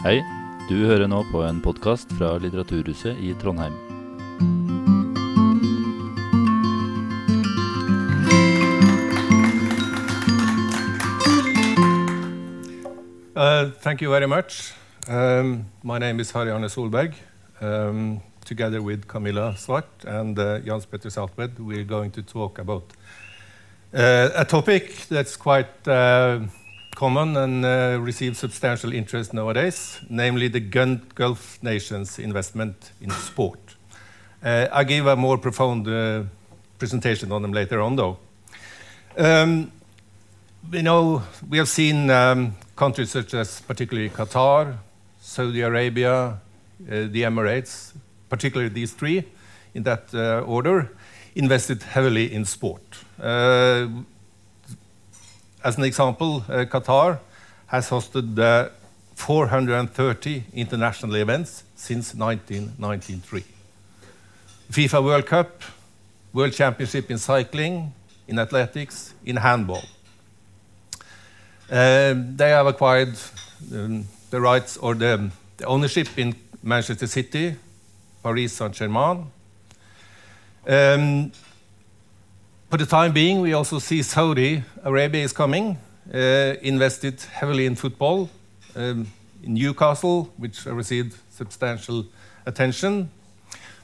[0.00, 0.22] Hei,
[0.64, 3.74] du hører nå på en podkast fra Litteraturhuset i Trondheim.
[13.36, 14.72] Uh, thank you very much.
[15.06, 17.12] Um, my name is Harry Arne Solberg.
[17.60, 22.84] Um, together with Kamilla Swart and uh, Jans Petter Saltvedt, we're going to talk about
[23.92, 26.40] uh, a topic that's quite uh,
[27.00, 30.60] common and uh, receives substantial interest nowadays, namely the
[31.14, 33.58] Gulf nations' investment in sport.
[34.44, 36.24] Uh, I'll give a more profound uh,
[36.78, 38.18] presentation on them later on, though.
[39.16, 39.72] Um,
[40.70, 44.76] we know we have seen um, countries such as particularly Qatar,
[45.22, 46.38] Saudi Arabia,
[46.80, 47.94] the Emirates,
[48.28, 49.24] particularly these three
[49.72, 50.14] in that
[50.46, 50.90] order,
[51.34, 52.82] invested heavily in sport.
[53.18, 53.88] Uh,
[55.62, 57.18] as an example, uh, Qatar
[57.66, 58.70] has hosted uh,
[59.14, 63.44] 430 international events since 1993.
[64.72, 65.62] FIFA World Cup,
[66.32, 67.92] World Championship in cycling,
[68.26, 69.84] in athletics, in handball.
[71.70, 73.14] Um, they have acquired
[73.72, 75.30] um, the rights or the,
[75.66, 77.54] ownership in Manchester City,
[78.22, 79.26] Paris Saint Germain.
[80.66, 81.32] Um,
[82.70, 85.76] for the time being, we also see Saudi Arabia is coming,
[86.14, 88.30] uh, invested heavily in football,
[88.76, 89.08] um,
[89.42, 92.06] in Newcastle, which received substantial
[92.46, 93.10] attention.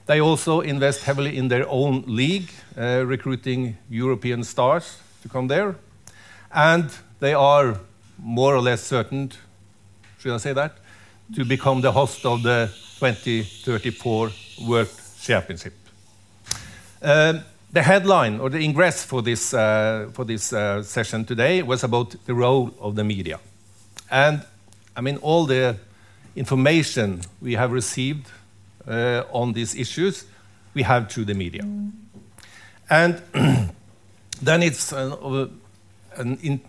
[0.07, 2.49] They also invest heavily in their own league,
[2.79, 5.75] uh, recruiting European stars to come there.
[6.55, 7.81] And they are
[8.19, 9.33] more or less certain,
[10.21, 10.79] should I say that,
[11.35, 12.71] to become the host of the
[13.01, 14.31] 2034
[14.65, 14.89] World
[15.21, 15.75] Championship.
[17.77, 21.85] Uh, the headline or the ingress for this, uh, for this uh, session today was
[21.85, 23.39] about the role of the media.
[24.11, 24.43] And
[24.97, 25.77] I mean, all the
[26.35, 28.31] information we have received
[28.89, 30.25] uh, on these issues,
[30.75, 31.63] we have through the media.
[31.63, 31.93] Mm.
[32.89, 33.23] And
[34.43, 35.13] then it's an,
[36.17, 36.61] an in,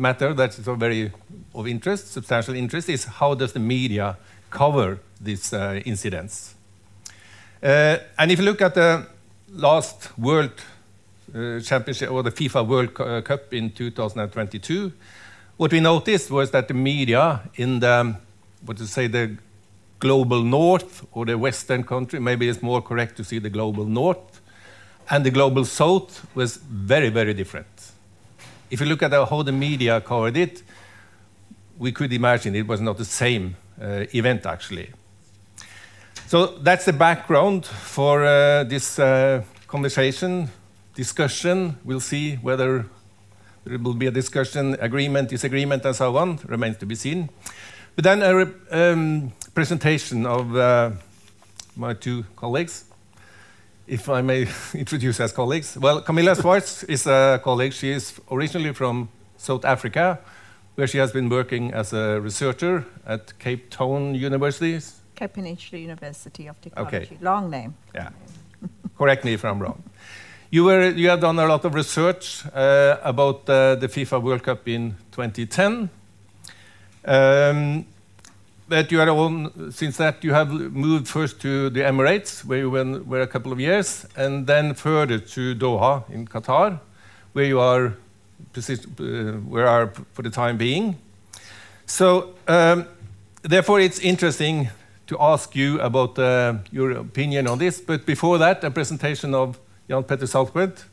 [0.00, 1.10] matter that is of very
[1.54, 4.16] of interest, substantial interest, is how does the media
[4.50, 6.54] cover these uh, incidents?
[7.62, 9.06] Uh, and if you look at the
[9.52, 10.52] last World
[11.34, 14.92] uh, Championship or the FIFA World Cup in 2022,
[15.56, 18.16] what we noticed was that the media in the,
[18.64, 19.36] what to say, the
[19.98, 24.40] global north or the western country, maybe it's more correct to see the global north,
[25.10, 27.92] and the global south was very, very different.
[28.70, 30.62] If you look at how the media covered it,
[31.78, 34.90] we could imagine it was not the same uh, event actually.
[36.32, 40.48] So that's the background for uh, this uh, conversation,
[40.94, 41.76] discussion.
[41.84, 42.86] We'll see whether
[43.64, 46.38] there will be a discussion, agreement, disagreement, and so on.
[46.46, 47.28] Remains to be seen.
[47.96, 50.92] But then a um, presentation of uh,
[51.76, 52.86] my two colleagues,
[53.86, 55.76] if I may introduce as colleagues.
[55.76, 57.74] Well, Kamilla Swart is a colleague.
[57.74, 60.18] She is originally from South Africa,
[60.76, 64.80] where she has been working as a researcher at Cape Town University.
[65.22, 66.96] Cape Peninsula University of Technology.
[66.96, 67.18] Okay.
[67.20, 67.74] Long name.
[67.94, 68.10] Yeah.
[68.98, 69.80] Correct me if I'm wrong.
[70.50, 74.42] You, were, you have done a lot of research uh, about uh, the FIFA World
[74.42, 75.88] Cup in 2010.
[77.04, 77.86] Um,
[78.68, 82.70] but you are on, since that you have moved first to the Emirates, where you
[82.70, 86.80] were a couple of years, and then further to Doha in Qatar,
[87.32, 87.94] where you are,
[88.56, 88.72] uh,
[89.46, 90.98] where are for the time being.
[91.86, 92.88] So, um,
[93.42, 94.68] therefore, it's interesting
[95.12, 97.80] to ask you about uh, your opinion on this.
[97.80, 99.58] But before that, a presentation of
[99.88, 100.84] Jan Petter Saltvedt.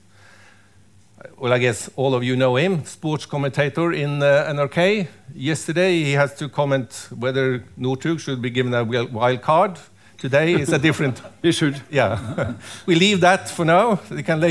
[1.38, 5.08] Well, I guess all of you know him, sports commentator in uh, NRK.
[5.36, 9.80] Yesterday, he has to comment whether Northug should be given a wild card.
[10.18, 11.22] Today is a different.
[11.42, 11.82] he should.
[11.90, 12.54] Yeah.
[12.86, 14.00] we leave that for now.
[14.10, 14.44] We can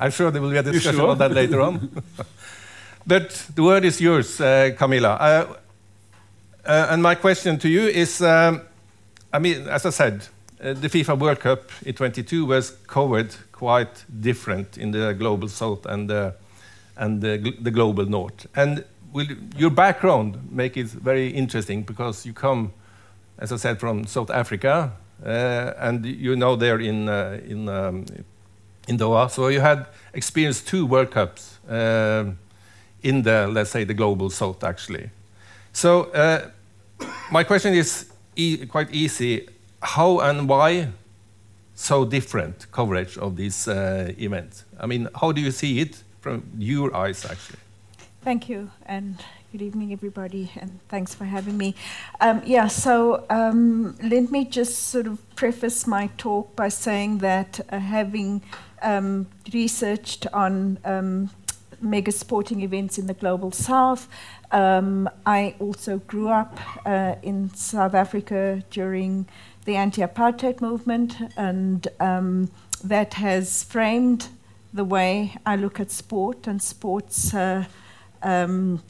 [0.00, 1.10] I'm sure there will be a discussion sure?
[1.10, 2.02] on that later on.
[3.06, 5.16] but the word is yours, uh, Kamilla.
[5.20, 5.54] Uh,
[6.64, 8.60] uh, and my question to you is um,
[9.32, 10.26] I mean, as I said,
[10.60, 15.84] uh, the FIFA World Cup in 22 was covered quite different in the global south
[15.86, 16.34] and the,
[16.96, 18.46] and the, the global north.
[18.56, 19.26] And will,
[19.56, 22.72] your background make it very interesting because you come,
[23.38, 24.92] as I said, from South Africa,
[25.24, 28.06] uh, and you know there in uh, in um,
[28.86, 29.30] in Doha.
[29.30, 32.24] So you had experienced two World Cups uh,
[33.02, 35.10] in the let's say the global south actually.
[35.72, 36.50] So uh,
[37.30, 38.06] my question is
[38.38, 39.46] e quite easy.
[39.82, 40.88] How and why
[41.74, 44.64] so different coverage of these uh, events?
[44.80, 47.58] I mean, how do you see it from your eyes, actually?
[48.22, 49.16] Thank you, and
[49.52, 51.74] good evening, everybody, and thanks for having me.
[52.20, 57.60] Um, yeah, so um, let me just sort of preface my talk by saying that
[57.70, 58.42] uh, having
[58.82, 61.30] um, researched on um,
[61.80, 64.08] mega sporting events in the global south,
[64.50, 69.26] um, I also grew up uh, in South Africa during
[69.64, 72.50] the anti apartheid movement, and um,
[72.82, 74.28] that has framed
[74.72, 77.64] the way I look at sport and sports uh,
[78.22, 78.82] um,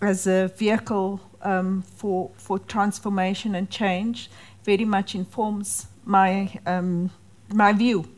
[0.00, 4.30] as a vehicle um, for, for transformation and change
[4.64, 7.10] very much informs my, um,
[7.52, 8.08] my view.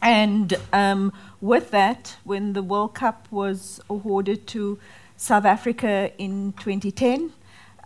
[0.00, 4.78] And um, with that, when the World Cup was awarded to
[5.16, 7.32] South Africa in 2010,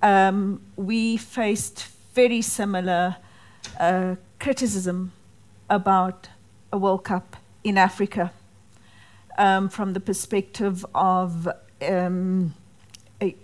[0.03, 3.17] um, we faced very similar
[3.79, 5.13] uh, criticism
[5.71, 6.29] about
[6.73, 8.33] a World Cup in Africa
[9.39, 11.49] um, from the perspective of
[11.87, 12.55] um,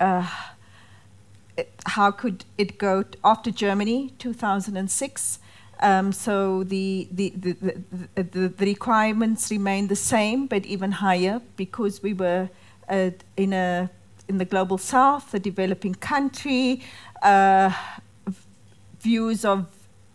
[0.00, 0.26] uh,
[1.86, 5.38] how could it go after Germany 2006.
[5.80, 7.82] Um, so the the, the,
[8.14, 12.50] the, the, requirements remain the same, but even higher because we were
[12.88, 13.88] uh, in a
[14.28, 16.82] in the global south, a developing country,
[17.22, 17.72] uh,
[19.00, 19.66] views of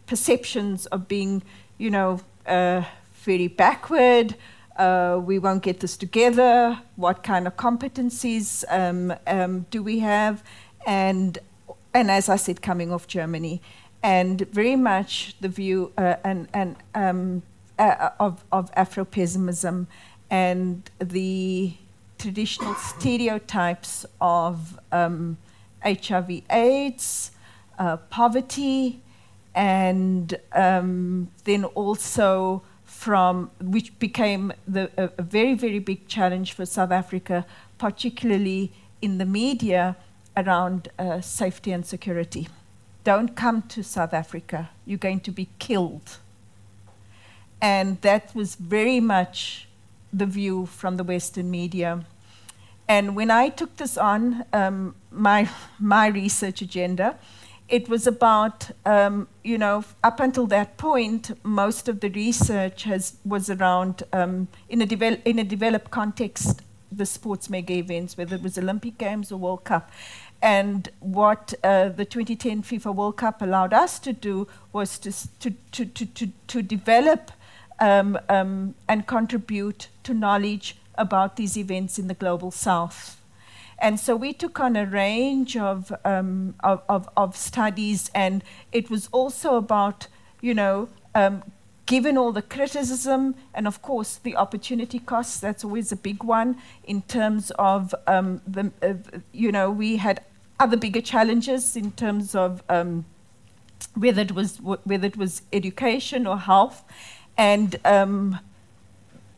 [0.06, 1.42] perceptions of being,
[1.78, 2.84] you know, uh,
[3.24, 4.36] very backward.
[4.78, 6.80] Uh, we won't get this together.
[6.96, 10.44] What kind of competencies um, um, do we have?
[10.86, 11.38] And
[11.94, 13.62] and as I said, coming off Germany,
[14.04, 17.42] and very much the view uh, and and um,
[17.80, 19.88] uh, of of Afro pessimism
[20.30, 21.74] and the
[22.18, 25.38] traditional stereotypes of um,
[27.80, 29.02] uh, poverty,
[29.56, 36.66] and um, then also from which became the, a, a, very very big challenge for
[36.66, 37.46] South Africa,
[37.78, 38.72] particularly
[39.02, 39.96] in the media
[40.36, 42.48] around uh, safety and security.
[43.04, 46.18] Don't come to South Africa; you're going to be killed.
[47.62, 49.68] And that was very much
[50.12, 52.06] the view from the Western media.
[52.88, 57.18] And when I took this on, um, my my research agenda,
[57.70, 63.16] it was about, um, you know, up until that point, most of the research has,
[63.26, 66.62] was around, um, in, a devel- in a developed context,
[66.92, 69.90] the sports mega events, whether it was Olympic Games or World Cup.
[70.44, 75.52] And what uh, the 2010 FIFA World Cup allowed us to do was to, to,
[75.72, 77.32] to, to, to, to develop
[77.80, 83.22] um, um, and contribute to knowledge about these events in the global south.
[83.80, 88.44] And so we took on a range of, um, of, of, of, studies, and
[88.74, 90.08] it was also about,
[90.42, 91.44] you know, um,
[91.86, 96.58] given all the criticism and, of course, the opportunity costs, that's always a big one
[96.84, 98.94] in terms of, um, the, uh,
[99.32, 100.22] you know, we had
[100.60, 103.06] other bigger challenges in terms of um,
[103.96, 106.84] whether, it was, whether it was education or health.
[107.38, 108.40] And um,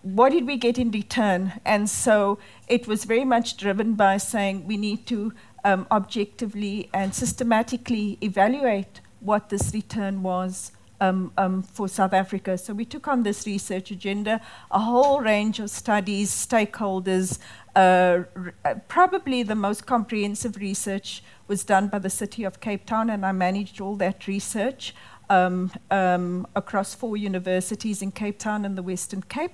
[0.01, 1.53] what did we get in return?
[1.65, 5.33] And so it was very much driven by saying we need to
[5.63, 10.71] um, objectively and systematically evaluate what this return was
[11.09, 12.57] um, um, for South Africa.
[12.57, 14.41] So we took on this research agenda,
[14.71, 17.39] a whole range of studies, stakeholders.
[17.75, 22.85] Uh, r- uh, probably the most comprehensive research was done by the city of Cape
[22.85, 24.95] Town, and I managed all that research
[25.29, 29.53] um, um, across four universities in Cape Town and the Western Cape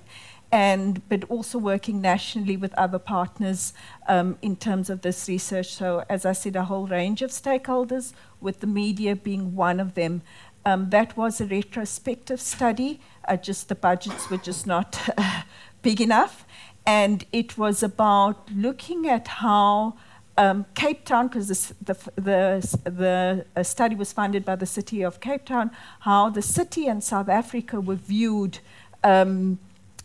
[0.51, 3.73] and but also working nationally with other partners
[4.09, 5.73] um, in terms of this research.
[5.73, 8.11] So, as I said, a whole range of stakeholders,
[8.41, 10.21] with the media being one of them.
[10.65, 12.99] Um, that was a retrospective study.
[13.27, 14.99] Uh, just the budgets were just not
[15.81, 16.45] big enough,
[16.85, 19.95] and it was about looking at how.
[20.37, 25.19] Um, Cape Town, because the, the, the uh, study was funded by the city of
[25.19, 28.59] Cape Town, how the city and South Africa were viewed
[29.03, 29.59] um,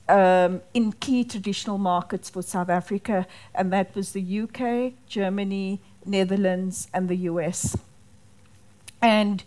[0.08, 6.88] um, in key traditional markets for South Africa, and that was the UK, Germany, Netherlands,
[6.92, 7.76] and the US.
[9.02, 9.42] And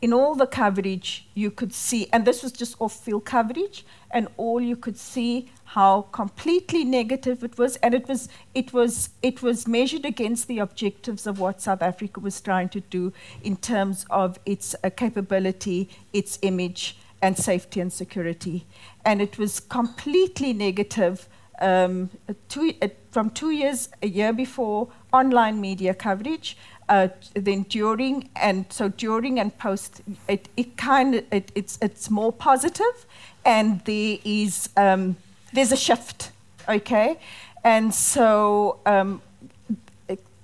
[0.00, 4.28] in all the coverage, you could see, and this was just off field coverage, and
[4.36, 9.42] all you could see how completely negative it was, and it was, it was, it
[9.42, 13.12] was measured against the objectives of what South Africa was trying to do
[13.42, 18.64] in terms of its uh, capability, its image, and safety and security.
[19.04, 21.28] And it was completely negative
[21.60, 22.10] um,
[22.48, 26.56] two, uh, from two years, a year before, online media coverage.
[26.88, 32.08] Uh, then during and so during and post, it, it kind of it, it's it's
[32.08, 33.06] more positive,
[33.44, 35.16] and there is um,
[35.52, 36.30] there's a shift,
[36.68, 37.18] okay,
[37.64, 39.20] And so um,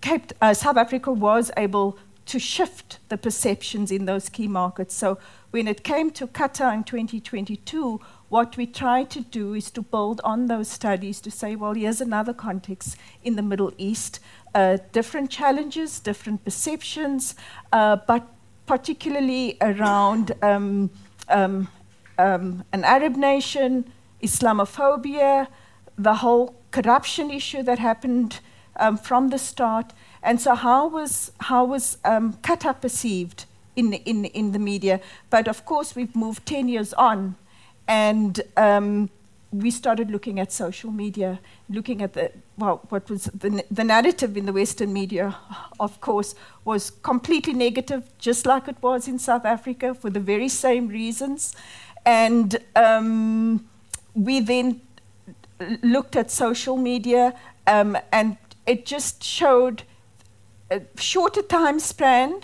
[0.01, 4.95] Cape, uh, South Africa was able to shift the perceptions in those key markets.
[4.95, 5.19] So
[5.51, 8.01] when it came to Qatar in 2022,
[8.35, 12.01] what we try to do is to build on those studies to say, well, here's
[12.01, 14.19] another context in the Middle East,
[14.57, 17.37] uh, different challenges, different perceptions,
[17.73, 18.27] uh, but
[18.67, 20.91] particularly around um,
[21.29, 21.69] um,
[22.19, 25.47] um, an Arab nation, Islamophobia,
[25.97, 28.41] the whole corruption issue that happened
[28.81, 29.93] um, from the start.
[30.25, 33.45] And so, how was, how was um, Qatar perceived
[33.77, 35.01] in, in, in the media?
[35.31, 37.37] But of course, we've moved 10 years on,
[37.87, 39.11] and um,
[39.53, 41.39] we started looking at social media,
[41.69, 45.37] looking at the, well, what was the, the narrative in the Western media,
[45.79, 50.49] of course, was completely negative, just like it was in South Africa, for the very
[50.49, 51.55] same reasons.
[52.05, 53.67] And um,
[54.15, 54.81] we then
[55.83, 57.35] looked at social media,
[57.67, 58.37] um, and
[58.67, 59.85] it just showed
[60.71, 62.41] a shorter time span,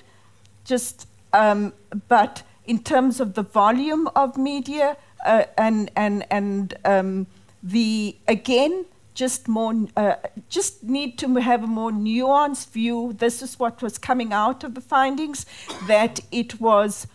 [0.64, 1.73] just, um,
[2.09, 7.26] but in terms of the volume of media uh, and and and um,
[7.62, 8.84] the again
[9.14, 10.14] just more uh,
[10.48, 13.14] just need to have a more nuanced view.
[13.18, 15.46] This is what was coming out of the findings
[15.88, 17.06] that it was.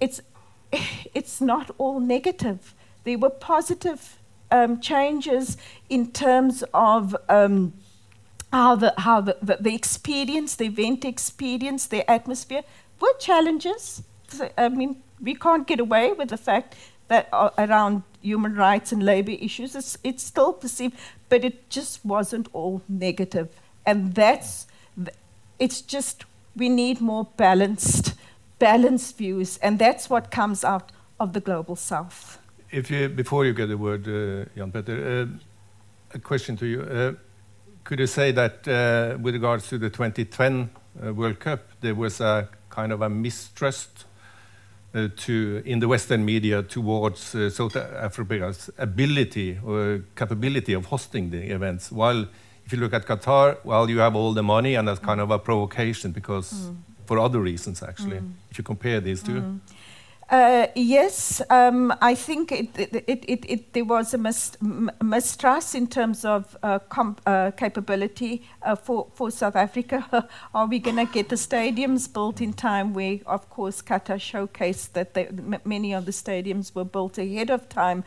[0.00, 0.20] It's
[1.14, 2.74] it's not all negative.
[3.04, 4.18] There were positive
[4.50, 5.56] um, changes
[5.88, 7.72] in terms of um,
[8.52, 12.62] how the how the, the, the, experience, the event experience, the atmosphere
[13.00, 14.02] were challenges.
[14.56, 16.74] I mean, we can't get away with the fact
[17.12, 20.96] that uh, around human rights and labor issues, it's, it's still perceived,
[21.28, 23.48] but it just wasn't all negative.
[23.84, 24.66] And that's,
[25.58, 26.24] it's just,
[26.56, 28.14] we need more balanced,
[28.58, 30.90] balanced views, and that's what comes out
[31.20, 32.38] of the global south.
[32.70, 36.82] If you, before you get the word, uh, Jan Petter, uh, a question to you.
[36.82, 37.12] Uh,
[37.84, 40.70] could you say that uh, with regards to the 2010
[41.04, 44.06] uh, World Cup, there was a kind of a mistrust
[44.92, 51.50] to, in the Western media towards uh, South Africa's ability or capability of hosting the
[51.50, 51.90] events.
[51.90, 52.26] While
[52.64, 55.30] if you look at Qatar, well, you have all the money, and that's kind of
[55.30, 56.76] a provocation because mm.
[57.06, 58.32] for other reasons, actually, mm.
[58.50, 59.40] if you compare these two.
[59.40, 59.60] Mm.
[60.32, 64.56] Uh, yes, um, I think it, it, it, it, there was a mis-
[65.02, 70.26] mistrust in terms of uh, com- uh, capability uh, for, for South Africa.
[70.54, 72.94] Are we going to get the stadiums built in time?
[72.94, 77.50] Where, of course, Qatar showcased that they, m- many of the stadiums were built ahead
[77.50, 78.04] of time.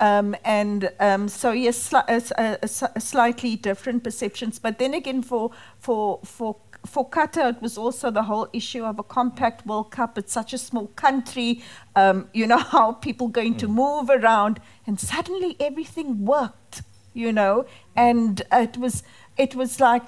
[0.00, 2.58] Um, and um, so yes, sli- a,
[2.96, 4.58] a slightly different perceptions.
[4.58, 6.56] But then again, for for for
[6.86, 10.16] for Qatar, it was also the whole issue of a compact World Cup.
[10.16, 11.62] It's such a small country.
[11.96, 13.58] Um, you know how people going mm.
[13.58, 16.82] to move around, and suddenly everything worked.
[17.14, 17.66] You know,
[17.96, 19.02] and it was
[19.36, 20.02] it was like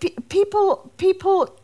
[0.00, 1.58] pe- people people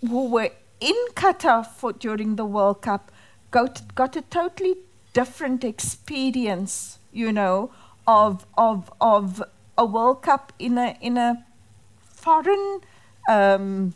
[0.00, 3.12] who were in Qatar for during the World Cup
[3.50, 4.76] got got a totally
[5.12, 6.98] different experience.
[7.12, 7.70] You know,
[8.06, 9.42] of of of
[9.76, 11.44] a World Cup in a in a
[12.00, 12.80] foreign
[13.28, 13.94] um,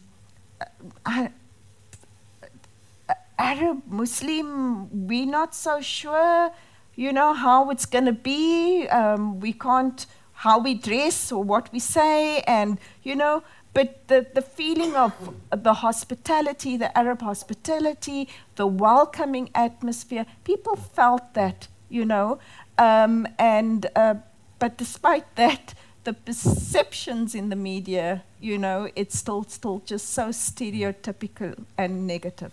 [3.39, 6.51] Arab, Muslim, we're not so sure,
[6.97, 8.89] you know, how it's going to be.
[8.89, 13.43] Um, we can't, how we dress or what we say, and, you know,
[13.75, 15.13] but the, the feeling of
[15.53, 22.39] the hospitality, the Arab hospitality, the welcoming atmosphere, people felt that, you know,
[22.77, 24.15] um, and, uh,
[24.59, 30.29] but despite that, the perceptions in the media, you know, it's still still just so
[30.29, 32.53] stereotypical and negative.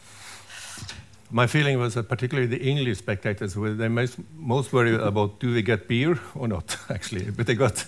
[1.31, 5.53] My feeling was that particularly the English spectators were they most, most worried about do
[5.53, 7.31] we get beer or not, actually.
[7.31, 7.85] But they got.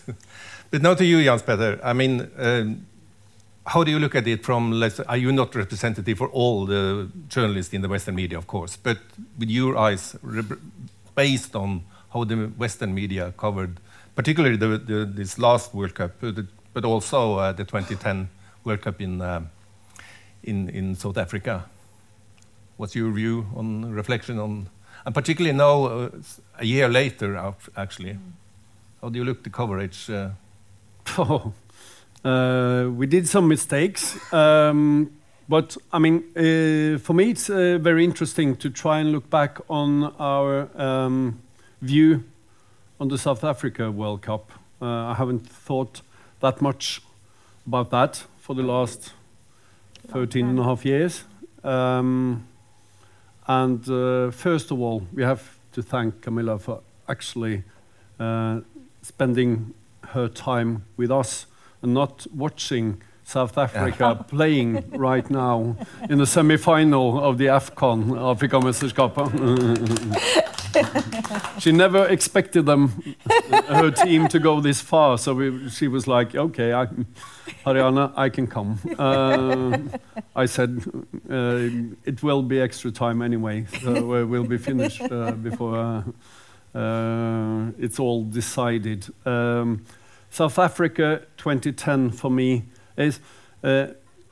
[0.71, 1.79] but now to you, Jans Petter.
[1.83, 2.85] I mean, um,
[3.65, 4.71] how do you look at it from?
[4.71, 8.77] Let's, are you not representative for all the journalists in the Western media, of course,
[8.77, 8.97] but
[9.37, 10.15] with your eyes,
[11.15, 13.79] based on how the Western media covered
[14.17, 16.31] particularly the, the, this last World Cup, uh,
[16.77, 18.29] but also uh, the 2010
[18.63, 19.41] World Cup in, uh,
[20.43, 21.65] in, in South Africa.
[22.75, 24.69] What's your view on reflection on,
[25.03, 26.09] and particularly now, uh,
[26.59, 28.19] a year later, actually,
[29.01, 30.07] how do you look the coverage?
[30.07, 30.29] Uh?
[31.17, 31.51] Oh,
[32.23, 35.17] uh, we did some mistakes, um,
[35.49, 36.31] but I mean,
[36.99, 41.41] for me, it's very interesting to try and look back on our um,
[41.81, 42.23] view
[42.99, 44.51] on the South Africa World Cup.
[44.79, 46.01] Uh, I haven't thought
[46.39, 47.01] that much
[47.65, 49.13] about that for the last
[50.09, 51.23] 13 and a half years.
[51.63, 52.47] Um,
[53.47, 57.63] and uh, first of all, we have to thank Kamilla for actually
[58.19, 58.61] uh,
[59.01, 59.73] spending
[60.09, 61.45] her time with us
[61.81, 65.75] and not watching South Africa playing right now
[66.09, 69.27] in the semi-final of the AFCON, Afrikamesterskapet.
[71.59, 73.03] she never expected them,
[73.67, 75.17] her team, to go this far.
[75.17, 76.85] So we, she was like, "Okay, I,
[77.65, 79.77] Ariana, I can come." Uh,
[80.33, 80.81] I said,
[81.29, 81.67] uh,
[82.05, 86.03] "It will be extra time anyway, so we'll be finished uh, before uh,
[86.77, 89.83] uh, it's all decided." Um,
[90.29, 92.63] South Africa 2010 for me
[92.97, 93.19] is
[93.63, 93.87] uh,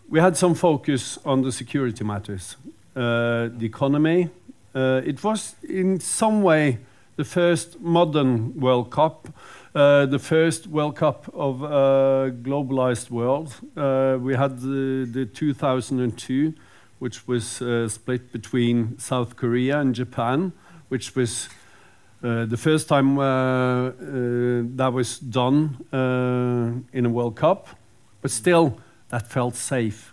[0.10, 2.58] we had some focus on the security matters,
[2.96, 4.30] uh, the economy.
[4.74, 6.80] Uh, it was in some way
[7.16, 9.30] the first modern World Cup,
[9.74, 13.56] uh, the first World Cup of a globalized world.
[13.76, 16.54] Uh, we had the, the 2002,
[17.00, 20.52] which was split between South Korea and Japan,
[20.90, 21.50] which was
[22.22, 25.78] the first time that was done
[26.94, 27.70] in a World Cup,
[28.26, 28.80] but still
[29.10, 30.12] that felt safe.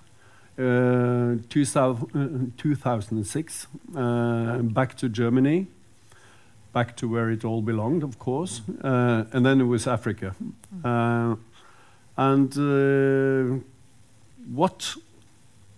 [0.58, 3.66] 2000, 2006,
[4.74, 5.66] back to Germany,
[6.74, 10.34] back to where it all belonged, of course, and then it was Africa.
[12.18, 12.54] and
[14.54, 14.94] what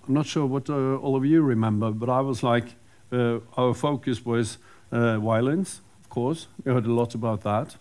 [0.09, 2.75] I'm not sure what uh, all of you remember, but I was like,
[3.13, 4.59] uh, our focus was
[4.91, 6.49] uh, violence, of course.
[6.65, 7.77] We heard a lot about that.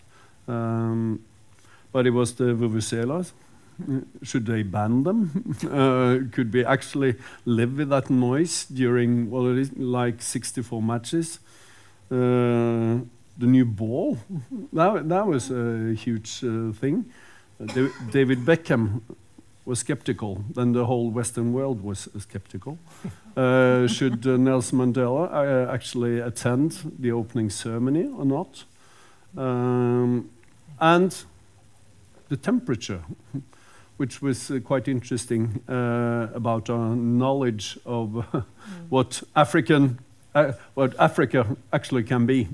[0.46, 1.24] Um,
[1.90, 3.32] but it was the vuvuzelas.
[4.22, 5.54] Should they ban them?
[5.70, 11.40] uh, could we actually live with that noise during what it is like 64 matches?
[12.10, 13.00] Uh,
[13.36, 14.18] the new ball,
[14.72, 17.04] that, that was a huge uh, thing.
[17.60, 19.00] Uh, David Beckham
[19.64, 22.78] was skeptical, then the whole Western world was skeptical.
[23.36, 28.64] Uh, should uh, Nelson Mandela actually attend the opening ceremony or not?
[29.36, 30.30] Um,
[30.80, 31.24] and
[32.28, 33.02] the temperature,
[33.96, 38.44] which was uh, quite interesting uh, about our knowledge of mm.
[38.88, 39.98] what African,
[40.34, 42.48] uh, what Africa actually can be.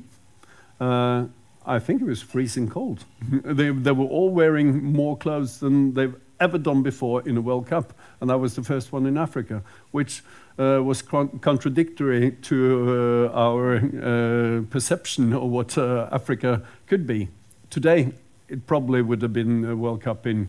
[1.67, 3.05] I think it was freezing cold.
[3.31, 7.67] they, they were all wearing more clothes than they've ever done before in a World
[7.67, 10.23] Cup, and that was the first one in Africa, which
[10.59, 17.29] uh, was con contradictory to uh, our uh, perception of what uh, Africa could be.
[17.69, 18.13] Today,
[18.49, 20.49] it probably would have been a World Cup in,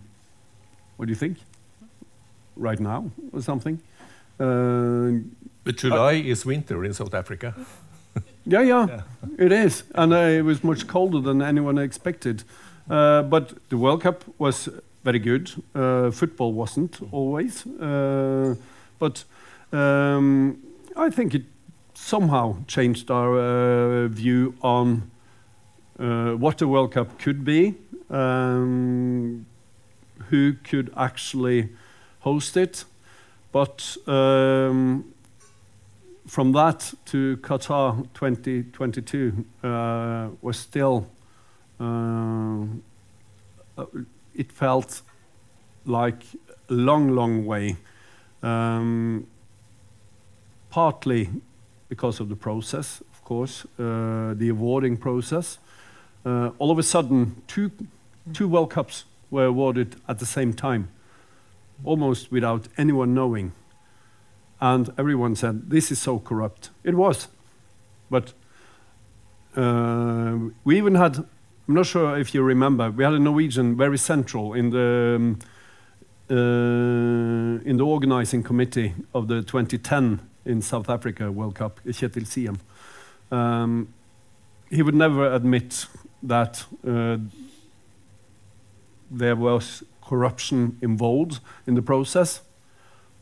[1.02, 1.38] what do you think?
[2.56, 3.82] Right now, or something?
[4.40, 5.24] Uh,
[5.64, 7.56] but July is winter in South Africa.
[8.46, 9.02] yeah, yeah, yeah,
[9.40, 9.84] it is.
[9.96, 12.44] And uh, it was much colder than anyone expected.
[12.88, 14.70] but the World Cup was
[15.04, 15.52] very good.
[15.74, 18.54] Uh, football wasn't always, uh,
[19.00, 19.24] but
[19.74, 20.58] um,
[20.96, 21.46] I think it
[21.96, 25.10] somehow changed our uh, view on
[26.00, 27.74] uh, what the World Cup could be,
[28.12, 29.48] um,
[30.30, 31.70] who could actually
[32.20, 32.86] host it,
[33.52, 35.14] but um,
[36.28, 41.08] from that to Qatar 2022 uh, was still
[41.80, 42.66] uh,
[44.36, 45.02] it felt
[45.86, 46.24] like
[46.70, 47.76] a long, long way.
[48.44, 49.28] Um,
[50.70, 51.30] partly
[51.90, 55.58] because of the process, of course, uh, the awarding process.
[56.26, 57.72] Uh, all of a sudden, two,
[58.34, 60.90] two World Cups were awarded at the same time,
[61.84, 63.54] almost without anyone knowing.
[64.60, 66.70] And everyone said, This is so corrupt.
[66.84, 67.28] It was.
[68.12, 68.34] But
[69.56, 71.26] uh, we even had
[71.68, 75.40] I'm not sure if you remember, we had a Norwegian very central in the um,
[76.30, 82.60] uh, in the organizing committee of the 2010 in South Africa World Cup, Kjetil Siem.
[83.32, 83.94] Um,
[84.70, 85.86] he would never admit
[86.24, 87.18] that uh,
[89.12, 92.42] there was corruption involved in the process,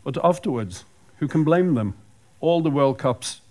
[0.04, 0.86] but afterwards,
[1.18, 1.96] who can blame them?
[2.40, 3.42] All the World Cups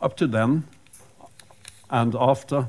[0.00, 0.64] up to then
[1.90, 2.68] and after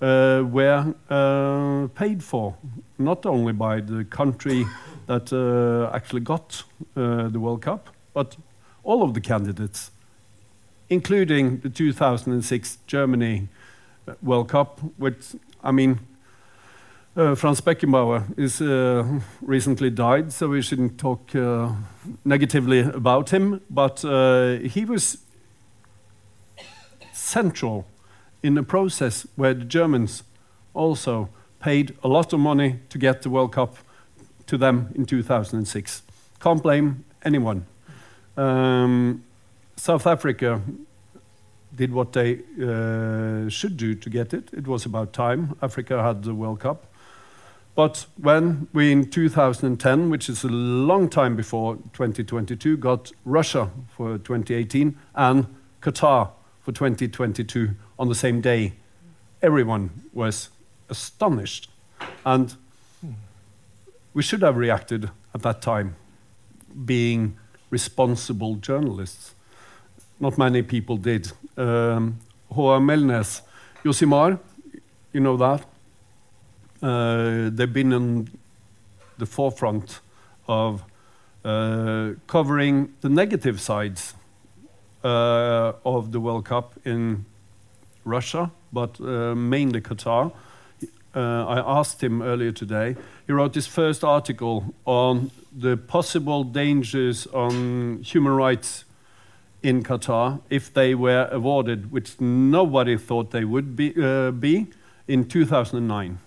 [0.00, 2.56] uh, were uh, paid for,
[2.98, 4.66] not only by the country
[5.06, 8.36] that uh, actually got the World Cup, but
[8.82, 9.90] all of the candidates,
[10.88, 13.48] including the 2006 Germany
[14.22, 16.00] World Cup, which, I mean,
[17.16, 21.70] uh, Franz Beckenbauer is uh, recently died, so we shouldn't talk uh,
[22.24, 23.60] negatively about him.
[23.70, 25.18] But he was
[27.12, 27.86] central
[28.42, 30.24] in a process where the Germans
[30.74, 31.28] also
[31.60, 33.76] paid a lot of money to get the World Cup
[34.46, 36.02] to them in 2006.
[36.40, 37.64] Can't blame anyone.
[38.36, 39.24] Um,
[39.76, 40.60] South Africa
[41.74, 44.50] did what they uh, should do to get it.
[44.52, 45.56] It was about time.
[45.62, 46.86] Africa had the World Cup.
[47.74, 54.16] But when we in 2010, which is a long time before 2022, got Russia for
[54.18, 55.46] 2018 and
[55.82, 56.30] Qatar
[56.62, 58.74] for 2022 on the same day,
[59.42, 60.50] everyone was
[60.88, 61.68] astonished.
[62.24, 62.54] And
[64.14, 65.96] we should have reacted at that time,
[66.84, 67.36] being
[67.70, 69.34] responsible journalists.
[70.20, 71.32] Not many people did.
[71.56, 72.20] Um,
[72.52, 72.78] H.A.
[72.78, 73.40] Melnæs,
[73.84, 74.38] Josimar,
[75.12, 75.66] you know that?
[76.84, 78.28] Uh, they've been in
[79.16, 80.00] the forefront
[80.46, 80.84] of
[81.42, 84.12] uh, covering the negative sides
[85.02, 87.24] uh, of the World Cup in
[88.04, 90.30] Russia, but mainly Qatar.
[91.14, 92.96] I asked him earlier today.
[93.26, 98.84] He wrote his first article on the possible dangers on human rights
[99.62, 104.66] in Qatar if they were awarded, which nobody thought they would be, uh, be
[105.08, 106.18] in 2009,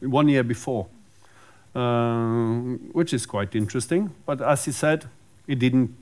[0.00, 0.86] one year before,
[1.74, 2.58] uh,
[2.92, 4.10] which is quite interesting.
[4.24, 5.06] But as he said,
[5.46, 5.94] he didn't,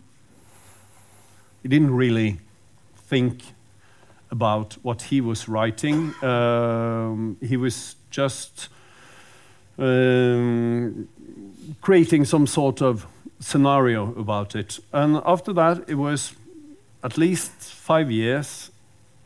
[1.62, 2.40] he didn't really
[2.96, 3.42] think
[4.30, 6.14] about what he was writing.
[6.22, 8.68] Um, he was just
[9.78, 11.08] um,
[11.80, 13.06] creating some sort of
[13.40, 14.78] scenario about it.
[14.92, 16.34] And after that, it was
[17.02, 18.70] at least five years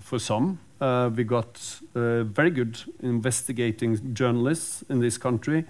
[0.00, 0.58] for some.
[0.80, 5.64] Uh, we got uh, very good investigating journalists in this country.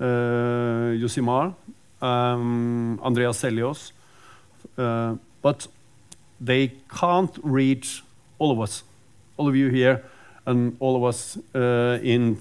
[0.00, 1.54] Uh, Josimar,
[2.00, 3.92] um, Andreas Selliaas.
[4.78, 5.66] Uh, but
[6.40, 8.02] they can't reach
[8.38, 8.84] all of us,
[9.36, 10.02] all of you here,
[10.46, 12.38] and all of us uh, in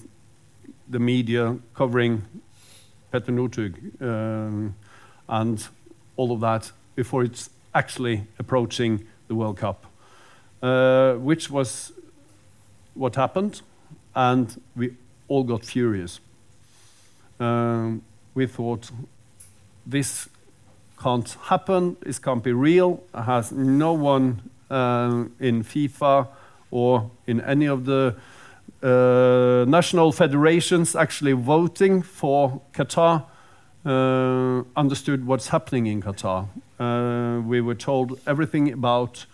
[0.90, 2.24] the media covering
[3.12, 3.32] Petter
[4.02, 4.76] um,
[5.30, 5.68] and
[6.16, 9.86] all of that before it's actually approaching the World Cup,
[10.62, 11.92] uh, which was
[12.94, 13.62] what happened,
[14.16, 14.96] and we
[15.28, 16.20] all got furious.
[17.40, 18.02] Um,
[18.34, 18.92] we thought
[19.86, 20.30] this
[21.02, 26.28] can't happen, this can't be real, has no one uh, in FIFA
[26.72, 28.16] or in any of the
[28.82, 33.26] uh, national federations actually voting for Qatar
[33.86, 36.48] uh, understood what's happening in Qatar.
[36.80, 39.26] Uh, we were told everything about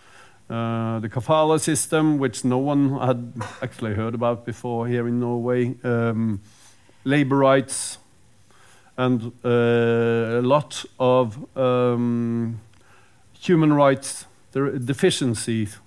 [0.50, 3.32] the kafala system, which no one had
[3.62, 6.40] actually heard about before here in Norway, um,
[7.04, 7.98] labor rights,
[8.96, 12.60] and uh, a lot of um,
[13.38, 15.78] human rights deficiencies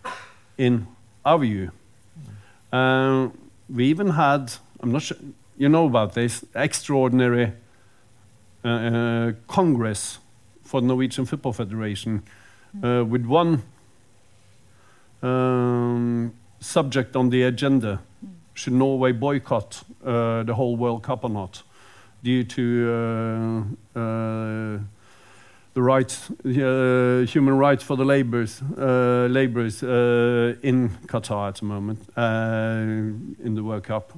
[0.58, 0.88] in
[1.26, 1.72] our view.
[2.72, 3.30] Uh,
[3.70, 5.18] we even had, I'm not sure,
[5.58, 7.54] you know about this, extraordinary
[8.66, 10.20] uh, uh, Congress
[10.64, 12.24] for the Norwegian Football Federation
[12.84, 13.62] uh, with one
[15.24, 18.02] um, subject on the agenda.
[18.54, 21.64] Should Norway boycott uh, the whole World Cup or not?
[22.24, 24.80] Due to uh, uh,
[25.74, 31.66] the rights, uh, human rights for the laborers, uh, laborers uh, in Qatar at the
[31.66, 34.14] moment in the World Cup,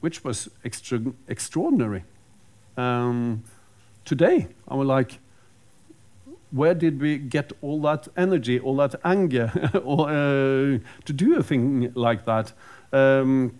[0.00, 2.04] which was extra extraordinary.
[2.76, 3.42] Um,
[4.04, 5.18] today, I was like,
[6.54, 9.50] where did we get all that energy, all that anger,
[9.84, 12.52] or, uh, to do a thing like that?
[12.92, 13.58] Um,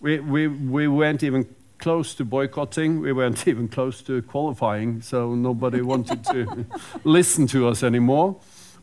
[0.00, 1.46] we, we, we weren't even
[1.78, 3.00] close to boycotting.
[3.00, 6.66] We weren't even close to qualifying, so nobody wanted to
[7.02, 8.36] listen to us anymore.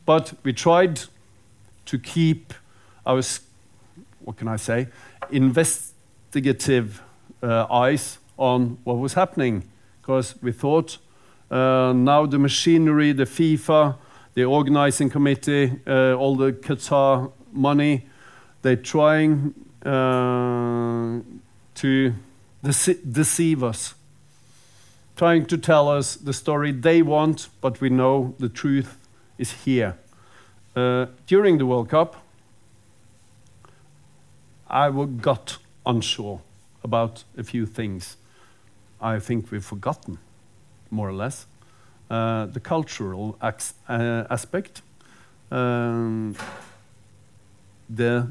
[0.08, 1.02] But we tried
[1.86, 2.52] to keep
[3.06, 3.22] our,
[4.24, 4.88] what can I say,
[5.30, 7.04] investigative
[7.44, 9.70] uh, eyes on what was happening,
[10.02, 10.98] because we thought
[11.52, 13.98] now the machinery, the FIFA,
[14.34, 18.06] the organizing committee, uh, all the Qatar money,
[18.62, 19.54] they're trying
[19.86, 21.22] uh,
[21.76, 22.14] to
[22.64, 23.96] dece deceive us,
[25.16, 28.98] trying to tell us the story they want, but we know the truth
[29.38, 29.98] is here.
[30.76, 32.16] Uh, during the World Cup,
[34.68, 34.90] I
[35.22, 36.42] got unsure
[36.84, 38.18] about a few things.
[39.00, 40.18] I think we've forgotten,
[40.92, 41.46] more or less.
[42.10, 44.82] Uh, the cultural uh, aspect,
[45.52, 46.36] um,
[47.90, 48.28] the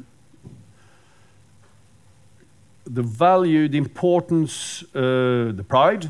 [2.87, 6.09] the value, the importance, uh, the pride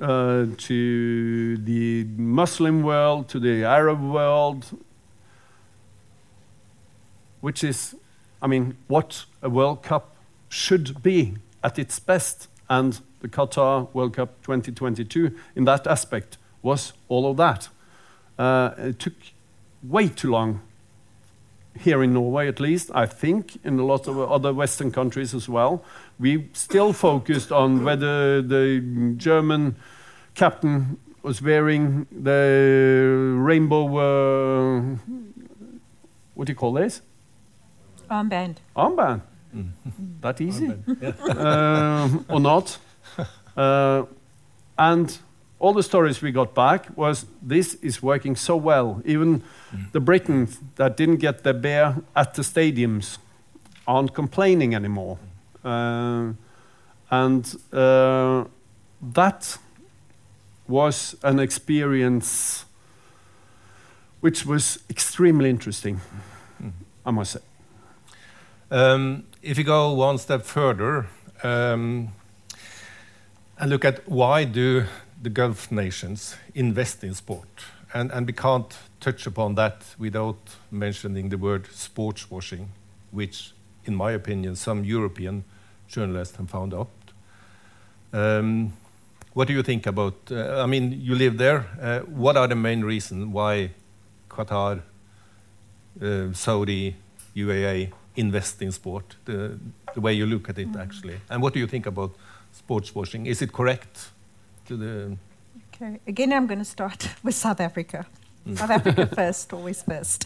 [0.00, 4.66] uh, to the Muslim world, to the Arab world,
[7.40, 7.94] which is,
[8.40, 10.14] I mean, what a World Cup
[10.48, 12.48] should be at its best.
[12.68, 17.68] And the Qatar World Cup 2022, in that aspect, was all of that.
[18.38, 19.14] Uh, it took
[19.82, 20.60] way too long
[21.80, 25.48] here in Norway at least, I think in a lot of other Western countries as
[25.48, 25.84] well,
[26.18, 29.76] we still focused on whether the German
[30.34, 34.80] captain was wearing the rainbow, uh,
[36.34, 37.02] what do you call this?
[38.10, 38.56] Armband.
[38.76, 39.22] Armband.
[40.20, 40.72] That easy?
[41.28, 42.78] Um, or not.
[43.56, 44.04] Uh,
[44.76, 45.18] and
[45.58, 49.00] all the stories we got back was this is working so well.
[49.06, 49.42] Even
[49.92, 53.16] the Britons that didn't get their beer at the stadiums
[53.86, 55.18] aren't complaining anymore.
[55.64, 56.32] Uh,
[57.10, 58.44] and uh,
[59.00, 59.58] that
[60.68, 62.64] was an experience
[64.20, 66.00] which was extremely interesting,
[67.04, 67.40] I must say.
[68.70, 71.06] Um, if you go one step further
[71.44, 72.08] um,
[73.58, 74.84] and look at why do
[75.22, 77.48] the Gulf nations invest in sport,
[77.94, 82.72] and, we can't touch upon that without mentioning the word sports washing,
[83.12, 83.52] which,
[83.84, 85.44] in my opinion, some European
[85.86, 86.90] journalists have found out.
[88.12, 88.72] Um,
[89.32, 90.16] what do you think about?
[90.30, 91.66] Uh, I mean, you live there.
[91.80, 93.70] Uh, what are the main reasons why
[94.28, 94.82] Qatar,
[96.02, 96.96] uh, Saudi,
[97.36, 99.16] UAE invest in sport?
[99.24, 99.58] The,
[99.94, 102.14] the way you look at it, actually, and what do you think about
[102.52, 103.26] sports washing?
[103.26, 104.10] Is it correct?
[104.66, 105.16] To the
[105.74, 106.00] Okay.
[106.06, 108.06] Again, I'm going to start with South Africa.
[108.54, 110.24] South Africa first, always first.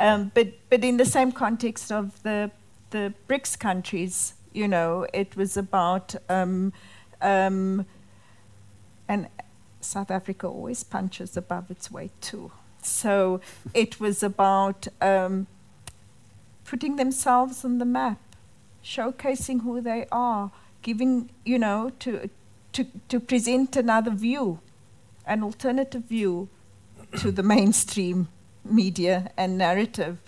[0.00, 2.50] Um, but but in the same context of the
[2.90, 6.72] the BRICS countries, you know, it was about um,
[7.20, 7.86] um,
[9.06, 9.28] and
[9.80, 12.50] South Africa always punches above its weight too.
[12.82, 13.40] So
[13.74, 15.46] it was about um,
[16.68, 18.20] putting themselves on the map,
[18.84, 20.50] showcasing who they are,
[20.82, 22.28] giving you know to
[22.72, 24.60] to to present another view,
[25.26, 26.48] an alternative view
[27.18, 28.28] to the mainstream
[28.64, 30.18] media and narrative.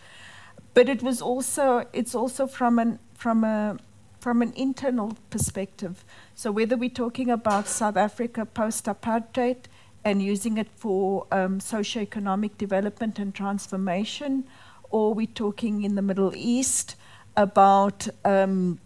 [0.72, 3.76] But it was also it's also from an from a
[4.18, 6.04] from an internal perspective.
[6.34, 9.64] So whether we're talking about South Africa post-apartheid
[10.04, 14.44] and using it for um, socio-economic development and transformation,
[14.90, 16.96] or we're talking in the Middle East
[17.36, 18.78] about um,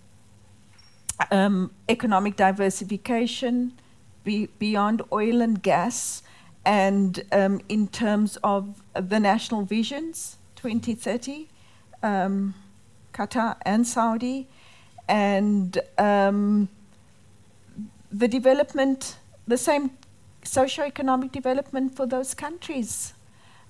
[1.30, 3.72] um, economic diversification
[4.24, 6.22] be, beyond oil and gas,
[6.64, 11.48] and um, in terms of the national visions 2030,
[12.02, 12.54] um,
[13.12, 14.48] Qatar and Saudi,
[15.08, 16.68] and um,
[18.10, 19.90] the development, the same
[20.42, 23.12] socio-economic development for those countries.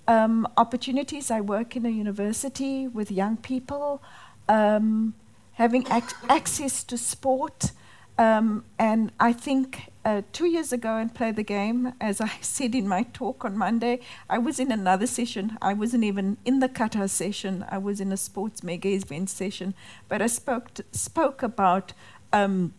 [0.07, 1.31] Um, opportunities.
[1.31, 4.03] I work in a university with young people,
[4.49, 5.15] um,
[5.53, 7.73] having ac- access to sport.
[8.17, 12.75] Um, and I think uh, two years ago and play the game, as I said
[12.75, 15.57] in my talk on Monday, I was in another session.
[15.63, 17.65] I wasn't even in the Qatar session.
[17.71, 19.75] I was in a sports mega event session.
[20.09, 21.93] But I spoke spoke about
[22.33, 22.75] um,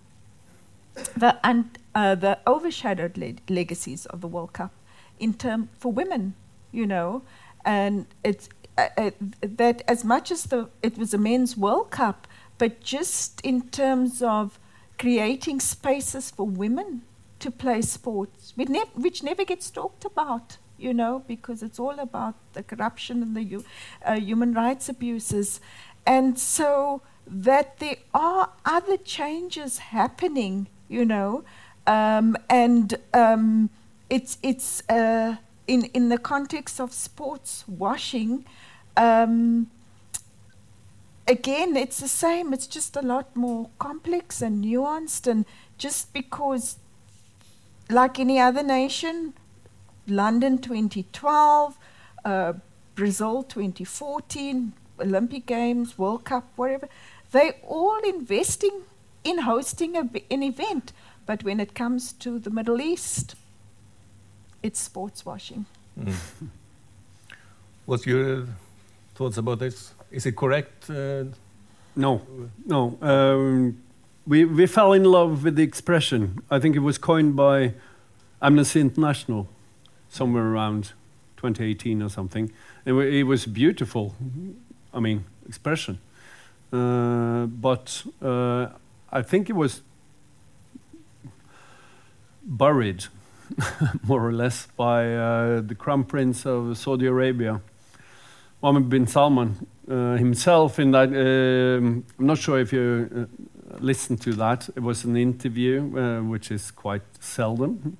[1.18, 4.72] the un, uh, the overshadowed le- legacies of the World Cup
[5.20, 6.36] in term for women,
[6.76, 7.24] you know,
[7.64, 9.12] and it's uh, uh,
[9.42, 14.22] that as much as the it was a men's World Cup, but just in terms
[14.22, 14.60] of
[14.98, 17.02] creating spaces for women
[17.40, 22.00] to play sports, which, ne- which never gets talked about, you know, because it's all
[22.00, 23.66] about the corruption and the hu-
[24.06, 25.60] uh, human rights abuses.
[26.06, 31.44] And so that there are other changes happening, you know,
[31.88, 33.70] um, and um,
[34.10, 35.36] it's, it's uh,
[35.67, 38.45] in, in the context of sports washing.
[38.95, 39.67] Um,
[41.28, 42.54] again, it's the same.
[42.54, 45.28] It's just a lot more complex and nuanced.
[45.28, 45.45] And
[45.78, 46.78] just because,
[47.89, 49.34] like any other nation,
[50.08, 51.78] London 2012,
[52.23, 52.54] uh,
[52.95, 56.88] Brazil 2014, Olympic Games, World Cup, whatever,
[57.32, 58.84] they're all investing
[59.23, 60.93] in hosting an event.
[61.25, 63.36] But when it comes to the Middle East,
[64.65, 65.65] it's sports washing.
[65.99, 66.13] Mm.
[67.86, 68.47] What's your
[69.13, 69.93] thoughts about this?
[70.12, 70.89] Is it correct?
[70.89, 71.25] Uh,
[71.95, 72.21] No,
[72.65, 72.97] no.
[73.01, 73.78] Um,
[74.28, 76.39] we, we fell in love with the expression.
[76.51, 77.73] I think it was coined by
[78.41, 79.47] Amnesty International
[80.10, 80.91] somewhere around
[81.38, 82.51] 2018 or something.
[82.86, 84.13] It, it was beautiful,
[84.93, 85.99] I mean, expression.
[86.73, 88.67] Uh, but uh,
[89.12, 89.82] I think it was
[92.43, 93.06] buried,
[94.04, 97.62] more or less, by uh, the Crown Prince of Saudi Arabia,
[98.62, 100.80] Mohammed bin Salman uh, himself.
[100.80, 103.28] In that, um, I'm not sure if you
[103.72, 104.70] uh, listened to that.
[104.76, 107.98] It was an interview, uh, which is quite seldom,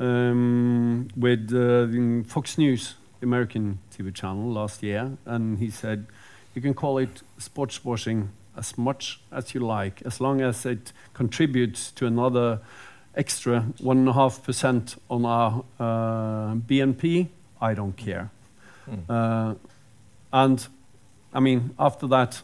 [0.00, 2.94] um, with uh, Fox News.
[3.20, 6.06] the American TV channel last year, and he said,
[6.54, 10.92] "You can call it sports washing as much as you like, as long as it
[11.12, 12.60] contributes to another
[13.16, 17.28] extra one and a half percent on our uh, BNP.
[17.60, 18.30] I don't care."
[20.32, 20.66] And
[21.32, 22.42] I mean, after that,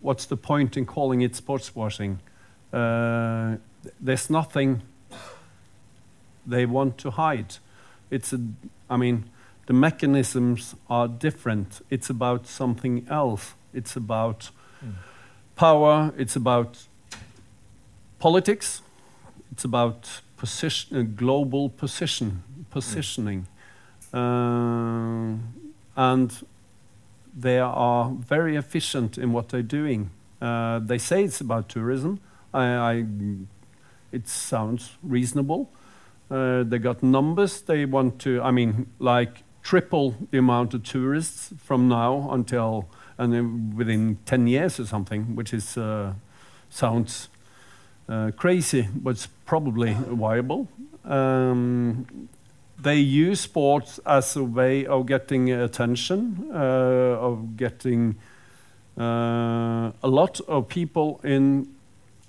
[0.00, 2.20] what's the point in calling it sports washing?
[2.72, 3.56] Uh,
[4.00, 4.82] there's nothing
[6.46, 7.56] they want to hide.
[8.10, 8.40] It's a,
[8.88, 9.30] I mean,
[9.66, 11.80] the mechanisms are different.
[11.90, 13.54] It's about something else.
[13.72, 14.50] It's about
[15.54, 16.12] power.
[16.16, 16.86] It's about
[18.18, 18.82] politics.
[19.52, 23.46] It's about position, uh, global position, positioning,
[24.14, 25.34] uh,
[25.96, 26.46] and
[27.36, 30.10] they are very efficient in what they're doing.
[30.40, 32.20] Uh, they say it's about tourism.
[32.52, 33.04] I, I,
[34.12, 35.70] it sounds reasonable.
[36.30, 37.60] Uh, they got numbers.
[37.60, 43.34] They want to, I mean, like triple the amount of tourists from now until and
[43.34, 46.14] then within 10 years or something, which is uh,
[46.70, 47.28] sounds
[48.08, 50.68] uh, crazy, but probably viable.
[51.04, 52.28] Um,
[52.78, 58.14] they use sports as a way of getting attention, uh, of getting
[58.96, 61.66] uh, a lot of people in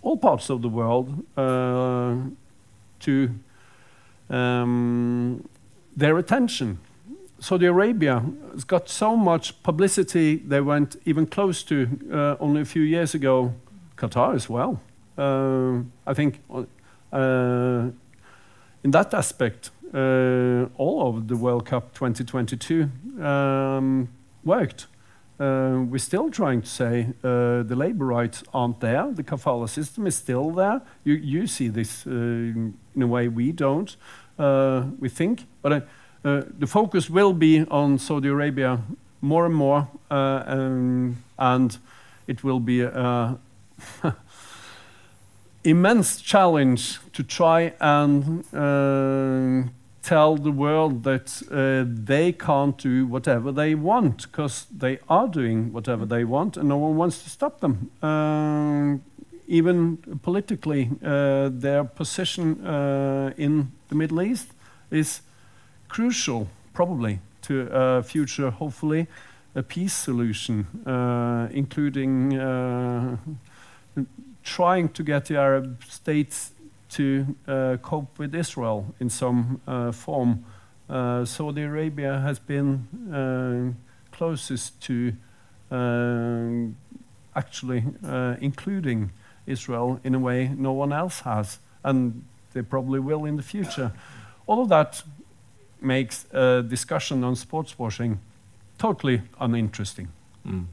[0.01, 2.15] all parts of the world uh,
[3.01, 3.29] to
[4.31, 5.47] um,
[5.95, 6.79] their attention.
[7.39, 11.87] Saudi Arabia has got so much publicity, they went even close to
[12.39, 13.53] only a few years ago,
[13.95, 14.79] Qatar as well.
[15.17, 16.39] I think
[17.13, 22.89] in that aspect, uh, all of the World Cup 2022
[23.21, 24.09] um,
[24.43, 24.87] worked.
[25.39, 29.11] Uh, we're still trying to say uh, the labor rights aren't there.
[29.11, 30.81] The kafala system is still there.
[31.03, 33.95] You, you see this uh, in a way we don't,
[34.37, 35.47] uh, we think.
[35.63, 35.81] But uh,
[36.23, 38.81] uh, the focus will be on Saudi Arabia
[39.21, 41.77] more and more, uh, um, and
[42.27, 42.81] it will be
[45.63, 49.69] immense challenge to try and uh,
[50.01, 55.71] tell the world that uh, they can't do whatever they want because they are doing
[55.71, 57.91] whatever they want and no one wants to stop them.
[58.01, 59.03] Um,
[59.47, 64.47] even politically, uh, their position uh, in the Middle East
[64.89, 65.21] is
[65.89, 69.07] crucial, probably, to a future, hopefully,
[69.53, 73.17] a peace solution, uh, including uh,
[74.43, 76.51] trying to get the Arab states
[76.89, 80.43] to uh, cope with Israel in some uh, form.
[80.89, 85.13] Uh, Saudi Arabia has been uh, closest to
[85.69, 86.75] um,
[87.35, 89.11] actually uh, including
[89.47, 92.23] Israel in a way no one else has, and
[92.53, 93.93] they probably will in the future.
[94.47, 95.03] All of that
[95.79, 98.19] makes a discussion on sports washing
[98.77, 100.09] totally uninteresting.
[100.45, 100.65] Mm.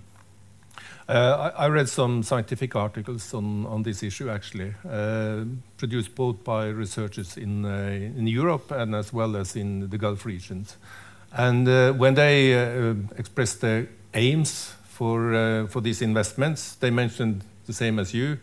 [1.08, 5.44] Uh, I, I read some scientific articles on, on this issue, actually, uh,
[5.78, 7.68] produced both by researchers in, uh,
[8.18, 10.76] in Europe and as well as in the Gulf regions.
[11.32, 17.42] And uh, when they uh, expressed their aims for, uh, for these investments, they mentioned
[17.66, 18.38] the same as you.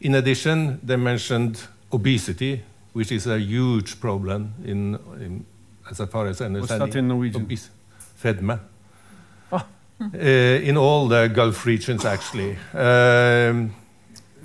[0.00, 1.60] In addition, they mentioned
[1.92, 5.46] obesity, which is a huge problem in, in
[5.88, 6.80] as far as I understand.
[6.80, 7.42] What's that in Norwegian?
[7.42, 7.70] Obese.
[8.20, 8.58] Fedme.
[10.14, 12.56] Uh, in all the Gulf regions, actually.
[12.74, 13.74] Um,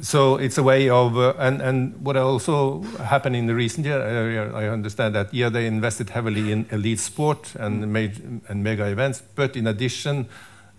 [0.01, 4.53] so it's a way of, uh, and, and what also happened in the recent year,
[4.55, 9.23] I understand that, yeah, they invested heavily in elite sport and, major, and mega events,
[9.35, 10.27] but in addition,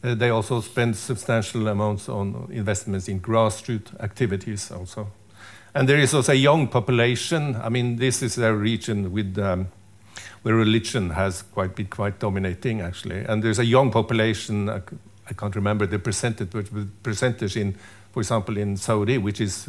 [0.04, 5.08] uh, they also spend substantial amounts on investments in grassroots activities also.
[5.74, 7.56] And there is also a young population.
[7.56, 9.68] I mean, this is a region with um,
[10.42, 13.24] where religion has quite been quite dominating actually.
[13.24, 14.68] And there's a young population.
[14.68, 14.80] I,
[15.30, 17.76] I can't remember the percentage, but the percentage in,
[18.12, 19.68] for example, in Saudi, which is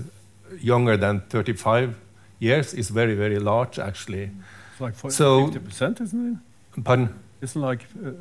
[0.62, 1.96] younger than 35
[2.40, 4.30] years, is very very large actually.
[4.72, 6.40] It's like 40, So- 50%, isn't
[6.76, 6.84] it?
[6.84, 7.10] Pardon?
[7.42, 8.14] It's like uh, uh,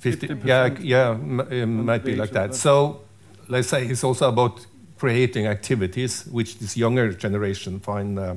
[0.00, 0.44] 50, 50%.
[0.44, 1.12] yeah, yeah,
[1.50, 2.50] it might be like that.
[2.50, 2.54] that.
[2.56, 3.00] So,
[3.48, 4.66] let's say it's also about
[4.98, 8.34] creating activities which this younger generation find uh,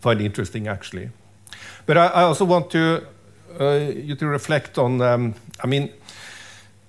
[0.00, 1.08] find interesting, actually.
[1.86, 3.06] But I, I also want to
[3.60, 5.00] uh, you to reflect on.
[5.00, 5.90] Um, I mean,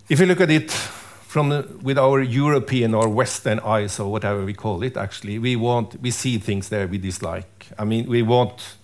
[0.09, 4.45] if you look at it from the, with our European or Western eyes or whatever
[4.45, 7.67] we call it, actually, we want we see things there we dislike.
[7.77, 8.77] I mean, we want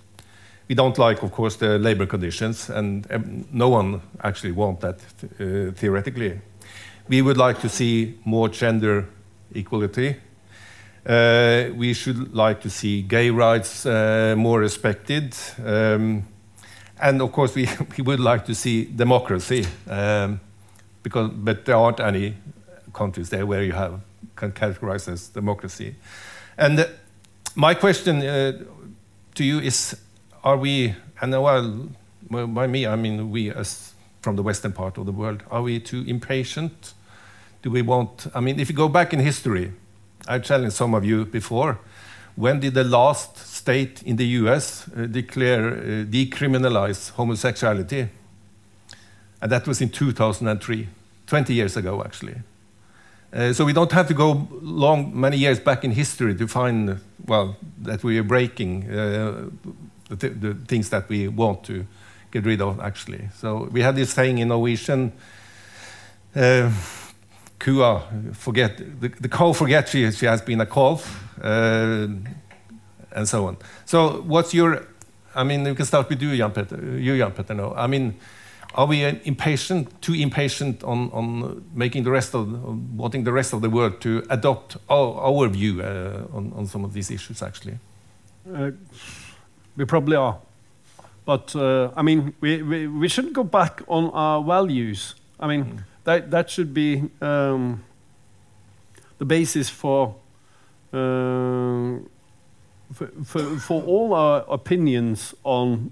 [0.68, 4.99] we don't like, of course, the labor conditions, and um, no one actually wants that
[5.39, 6.39] uh, theoretically.
[7.09, 9.05] We would like to see more gender
[9.53, 10.16] equality.
[11.06, 15.36] Uh, we should like to see gay rights uh, more respected,
[15.66, 16.24] um,
[17.02, 20.39] and of course, we, we would like to see democracy, um,
[21.02, 22.36] because, but there aren't any
[22.93, 23.99] countries there where you have
[24.36, 25.95] can categorize as democracy.
[26.58, 26.86] And uh,
[27.56, 28.64] my question uh,
[29.36, 29.97] to you is:
[30.43, 31.89] Are we, and well,
[32.30, 35.64] well, by me I mean we as from the western part of the world, are
[35.64, 36.93] we too impatient?
[37.64, 38.28] Do we want?
[38.36, 39.72] I mean, if you go back in history,
[40.28, 41.80] I challenged some of you before.
[42.36, 48.10] When did the last state in the US uh, declare, uh, decriminalize homosexuality?
[49.42, 50.88] And that was in 2003,
[51.28, 52.36] 20 years ago, actually.
[53.34, 57.00] Uh, so we don't have to go long, many years back in history to find,
[57.26, 59.50] well, that we are breaking uh,
[60.10, 61.86] the, th the, things that we want to
[62.32, 63.30] get rid of, actually.
[63.40, 65.12] So we have this saying in Norwegian,
[66.36, 66.72] uh,
[67.62, 68.01] Kua
[68.34, 72.07] forget the, the cow forget she, she has been a calf, uh,
[73.12, 73.57] and so on.
[73.86, 74.88] So what's your?
[75.36, 76.78] I mean, we can start with you, Jan Petter.
[76.97, 77.53] You, Jan Petter.
[77.53, 78.16] No, I mean,
[78.74, 82.47] are we impatient, too impatient on, on making the rest of,
[82.97, 86.84] wanting the rest of the world to adopt our, our view uh, on, on some
[86.84, 87.43] of these issues?
[87.43, 87.78] Actually,
[88.53, 88.72] uh,
[89.78, 90.39] we probably are,
[91.26, 95.14] but uh, I mean, we, we we shouldn't go back on our values.
[95.39, 95.66] I mean.
[95.66, 97.84] Mm that that should be um,
[99.18, 100.16] the basis for,
[100.93, 101.99] uh,
[102.93, 105.91] for, for, for all our opinions on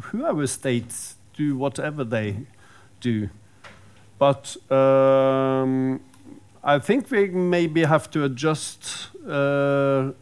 [0.00, 2.38] whoever states do whatever they
[3.00, 3.28] do.
[4.18, 6.00] But um,
[6.62, 10.12] I think we maybe have to adjust uh,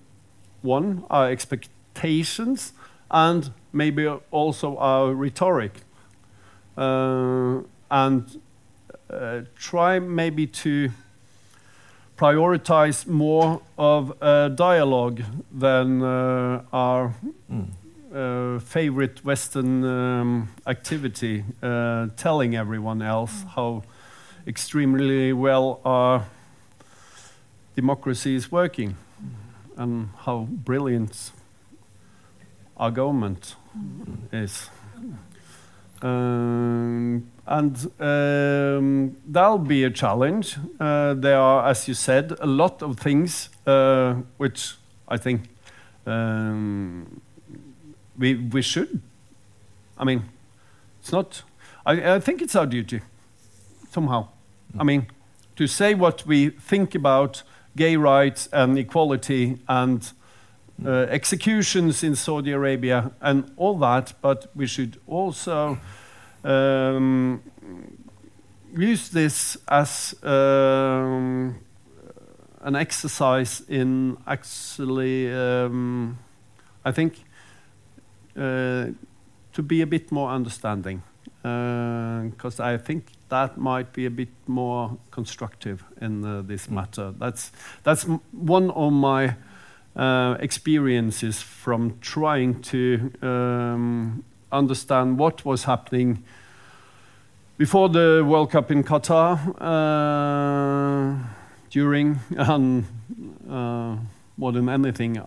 [0.63, 2.73] one our expectations
[3.11, 5.83] and maybe also our rhetoric.
[6.77, 7.61] Uh,
[7.91, 8.41] and
[9.57, 10.91] try maybe to
[12.23, 17.15] prioritize more of a dialogue than uh, our
[17.51, 17.67] mm.
[18.15, 23.49] uh, favorite Western um, activity, uh, telling everyone else mm.
[23.57, 23.83] how
[24.47, 26.27] extremely well our
[27.75, 29.83] democracy is working mm.
[29.83, 31.33] and how brilliant
[32.77, 34.17] our government mm.
[34.45, 34.71] is.
[36.03, 40.57] Um, and um, that'll be a challenge.
[40.79, 44.77] Uh, there are, as you said, a lot of things uh, which
[45.09, 45.49] I think
[46.07, 47.21] um,
[48.17, 49.01] we we should.
[49.99, 50.25] I mean,
[51.01, 51.43] it's not.
[51.85, 53.01] I, I think it's our duty
[53.91, 54.29] somehow.
[54.75, 54.81] Mm.
[54.81, 55.07] I mean,
[55.57, 57.43] to say what we think about
[57.77, 60.13] gay rights and equality and
[60.85, 65.79] uh, executions in Saudi Arabia and all that, but we should also
[66.45, 67.43] um,
[68.75, 71.59] use this as um,
[72.61, 76.19] an exercise in actually, um,
[76.85, 77.25] I think,
[78.37, 78.87] uh,
[79.53, 81.03] to be a bit more understanding.
[81.43, 87.13] Because uh, I think that might be a bit more constructive in uh, this matter.
[87.19, 87.51] That's,
[87.83, 89.35] that's one of my
[89.97, 96.23] uh, experiences from trying to um, understand what was happening
[97.59, 101.17] before the World Cup in Qatar, uh,
[101.71, 102.85] during, and
[103.49, 103.97] uh,
[104.37, 105.21] more than anything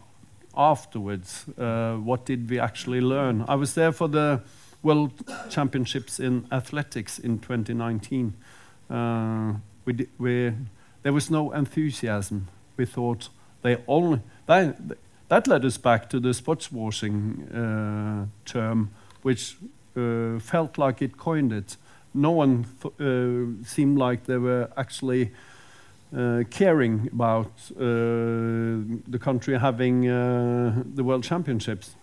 [0.55, 1.45] afterwards.
[1.57, 3.45] Uh, what did we actually learn?
[3.47, 4.41] I was there for the
[4.83, 5.11] World
[5.49, 8.33] Championships in athletics in 2019.
[8.89, 9.53] Uh,
[9.85, 10.53] we, we,
[11.03, 12.47] there was no enthusiasm.
[12.77, 13.29] We thought
[13.61, 14.77] they only that,
[15.29, 18.91] that led us back to the sports washing uh, term
[19.25, 19.57] which
[19.97, 21.77] uh, felt like it coined it.
[22.13, 25.31] No one uh, seemed like they were actually
[26.15, 31.95] uh, caring about the country having the World Championships.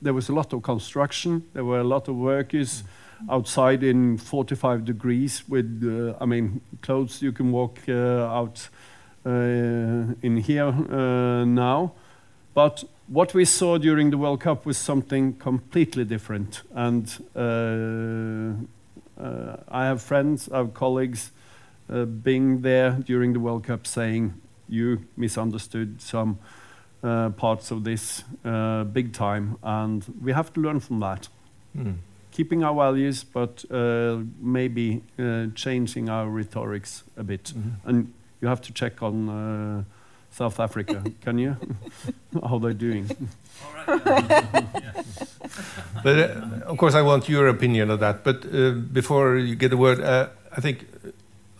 [0.00, 1.42] There was a lot of construction.
[1.52, 2.82] There were a lot of workers
[3.28, 8.70] outside in 45 degrees with, uh, I mean, clothes you can walk uh, out
[9.26, 9.30] uh,
[10.22, 10.72] in here
[11.44, 11.92] now.
[12.54, 16.62] But what we saw during the World Cup was something completely different.
[16.72, 18.54] And uh,
[19.20, 21.32] uh, I have friends, I have colleagues
[21.92, 24.34] uh, being there during the World Cup saying,
[24.68, 26.38] you misunderstood some
[27.02, 29.58] uh, parts of this uh, big time.
[29.64, 31.28] And we have to learn from that.
[31.76, 31.96] Mm.
[32.30, 35.02] Keeping our values, but uh, maybe
[35.56, 37.52] changing our rhetorics a bit.
[37.56, 37.88] Mm -hmm.
[37.88, 39.84] And you have to check on
[40.30, 41.02] South Africa.
[41.20, 41.56] Can you?
[42.48, 43.06] How they're doing?
[43.86, 44.06] but
[46.04, 48.24] uh, of course, I want your opinion of that.
[48.24, 50.86] But uh, before you get the word, uh, I think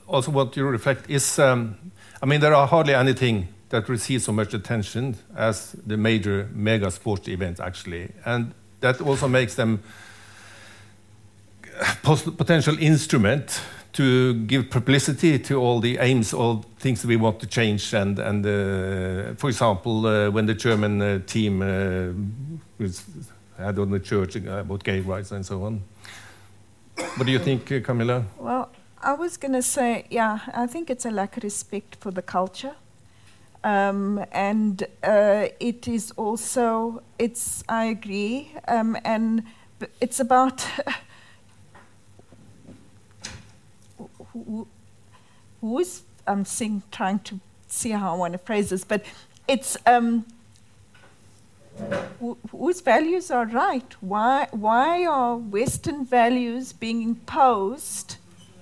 [0.07, 1.77] also what you reflect is, um,
[2.23, 6.91] I mean, there are hardly anything that receives so much attention as the major mega
[6.91, 9.83] sports events, actually, and that also makes them
[12.37, 13.61] potential instrument
[13.93, 17.93] to give publicity to all the aims, all things we want to change.
[17.95, 22.13] And, and uh, for example, uh, when the German uh, team uh,
[23.59, 25.83] had on the church about gay rights and so on.
[27.17, 28.25] What do you think, uh, Kamilla?
[28.39, 28.71] Well,
[29.03, 32.23] I was going to say, yeah, I think it's a lack of respect for the
[32.23, 32.75] culture.
[33.63, 39.43] Um, and uh, it is also, it's, I agree, um, and
[40.01, 40.67] it's about
[44.33, 44.67] who,
[45.61, 49.05] who's I'm seeing, trying to see how I want to phrase this, but
[49.49, 50.25] it's um,
[52.51, 53.95] whose values are right?
[54.01, 58.17] Why, why are Western values being imposed,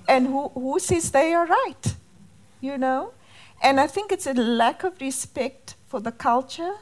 [0.09, 1.95] and who, who says they are right?
[2.61, 3.13] You know,
[3.63, 6.75] and I think it's a lack of respect for the culture,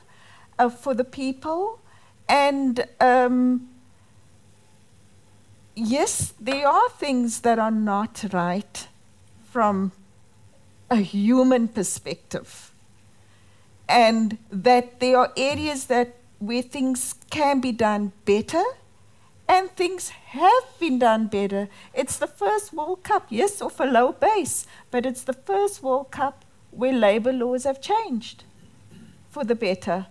[0.59, 1.80] uh, for the people,
[2.28, 3.68] and um,
[5.77, 8.89] yes, there are things that are not right
[9.51, 9.93] from
[10.91, 12.72] a human perspective.
[13.89, 18.62] And that there are areas that where things can be done better
[19.49, 21.68] and things have been done better.
[21.95, 26.11] It's the first World Cup, yes, off a low base, but it's the first World
[26.11, 28.45] Cup where labor laws have changed
[29.31, 30.07] for the better.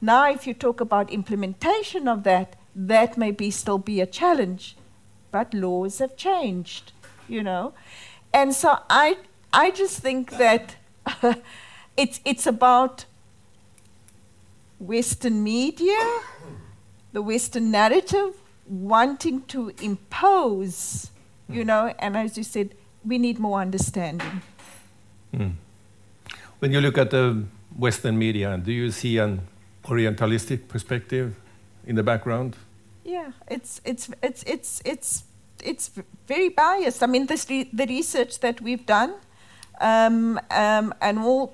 [0.00, 4.76] Now, if you talk about implementation of that, that may be still be a challenge
[5.32, 6.92] but laws have changed,
[7.28, 7.72] you know.
[8.32, 9.16] And so I,
[9.52, 10.76] I just think that
[11.96, 13.06] it's, it's about
[14.78, 15.98] Western media,
[17.12, 18.34] the Western narrative,
[18.66, 21.10] wanting to impose,
[21.48, 22.74] you know, and as you said,
[23.04, 24.42] we need more understanding.
[25.34, 25.54] Mm.
[26.58, 27.44] When you look at the
[27.76, 29.40] Western media, do you see an
[29.84, 31.34] Orientalistic perspective
[31.86, 32.56] in the background?
[33.12, 35.24] Yeah, it's it's it's it's it's
[35.62, 35.90] it's
[36.26, 37.02] very biased.
[37.02, 39.12] I mean, this re- the research that we've done,
[39.82, 41.52] um, um, and all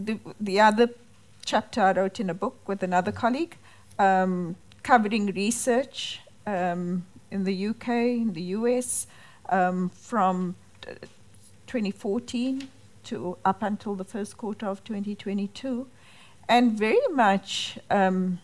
[0.00, 0.88] the the other
[1.44, 3.56] chapter I wrote in a book with another colleague,
[4.00, 7.88] um, covering research um, in the UK,
[8.24, 9.06] in the US,
[9.48, 10.56] um, from
[11.68, 12.68] 2014
[13.04, 15.86] to up until the first quarter of 2022,
[16.48, 18.40] and very much um,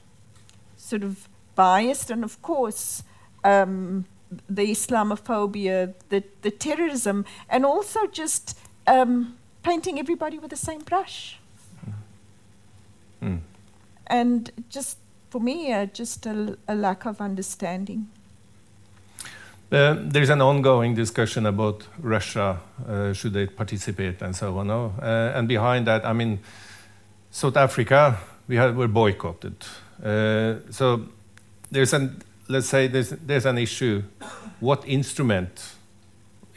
[0.77, 3.03] sort of biased, and of course,
[3.43, 4.05] um,
[4.49, 11.39] the Islamophobia, the, the terrorism, and also just um, painting everybody with the same brush.
[13.23, 13.41] Mm.
[14.07, 14.99] And just,
[15.31, 18.09] for me, uh, just a, a, lack of understanding.
[19.73, 24.69] Uh, there's an ongoing discussion about Russia, uh, should they participate and so on.
[24.69, 24.93] No?
[25.01, 26.39] Uh, and behind that, I mean,
[27.31, 29.57] South Africa, we have, were boycotted.
[30.03, 31.09] Uh, so
[31.71, 34.03] there's an let's say there's, there's an issue,
[34.61, 35.75] what instrument,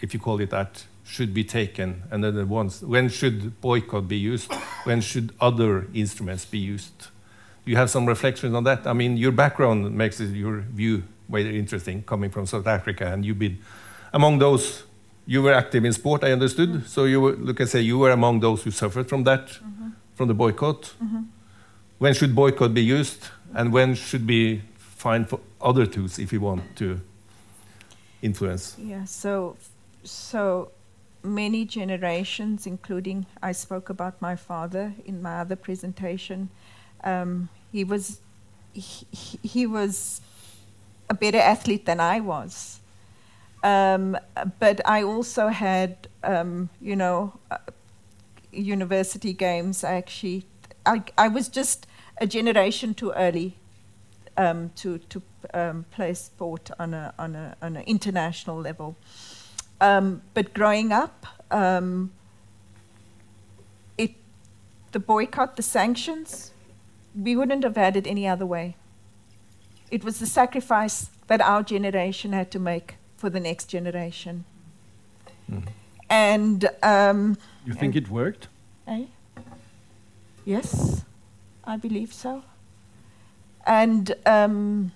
[0.02, 4.08] if you call it that, should be taken, and then the ones, when should boycott
[4.08, 4.52] be used,
[4.84, 7.08] when should other instruments be used?
[7.66, 8.86] Do you have some reflections on that.
[8.86, 13.40] I mean, your background makes your view very interesting, coming from South Africa, and you've
[13.40, 13.60] been
[14.14, 14.84] among those.
[15.26, 16.70] You were active in sport, I understood.
[16.70, 16.88] Mm -hmm.
[16.88, 19.74] So you were, look, I say, you were among those who suffered from that, mm
[19.78, 19.92] -hmm.
[20.16, 20.96] from the boycott.
[21.00, 21.24] Mm -hmm.
[21.98, 24.62] When should boycott be used, and when should be
[25.00, 27.00] find for other tools if you want to
[28.22, 28.76] influence?
[28.78, 29.56] Yeah, so,
[30.04, 30.72] so
[31.24, 36.50] many generations, including I spoke about my father in my other presentation.
[37.04, 38.20] Um, he was
[38.74, 39.08] he,
[39.42, 40.22] he, was
[41.10, 42.80] a better athlete than I was.
[43.64, 44.18] Um,
[44.60, 47.58] but I also had, um, you know, uh,
[48.52, 49.84] university games.
[49.84, 50.46] I actually,
[50.86, 51.88] I, I was just
[52.22, 53.59] a generation too early
[54.40, 55.22] um, to, to
[55.54, 58.96] um, play sport on, a, on, a, on an international level.
[59.82, 62.12] Um, but growing up, um,
[63.98, 64.12] it,
[64.94, 66.52] the boycott, the sanctions,
[67.14, 68.76] we wouldn't have had it any other way.
[69.92, 74.46] It was the sacrifice that our generation had to make for the next generation.
[75.52, 75.68] Mm.
[76.10, 78.48] And um, you think and, it worked?
[78.88, 79.06] Eh?
[80.46, 81.04] Yes,
[81.66, 82.44] I believe so.
[83.70, 84.92] And um,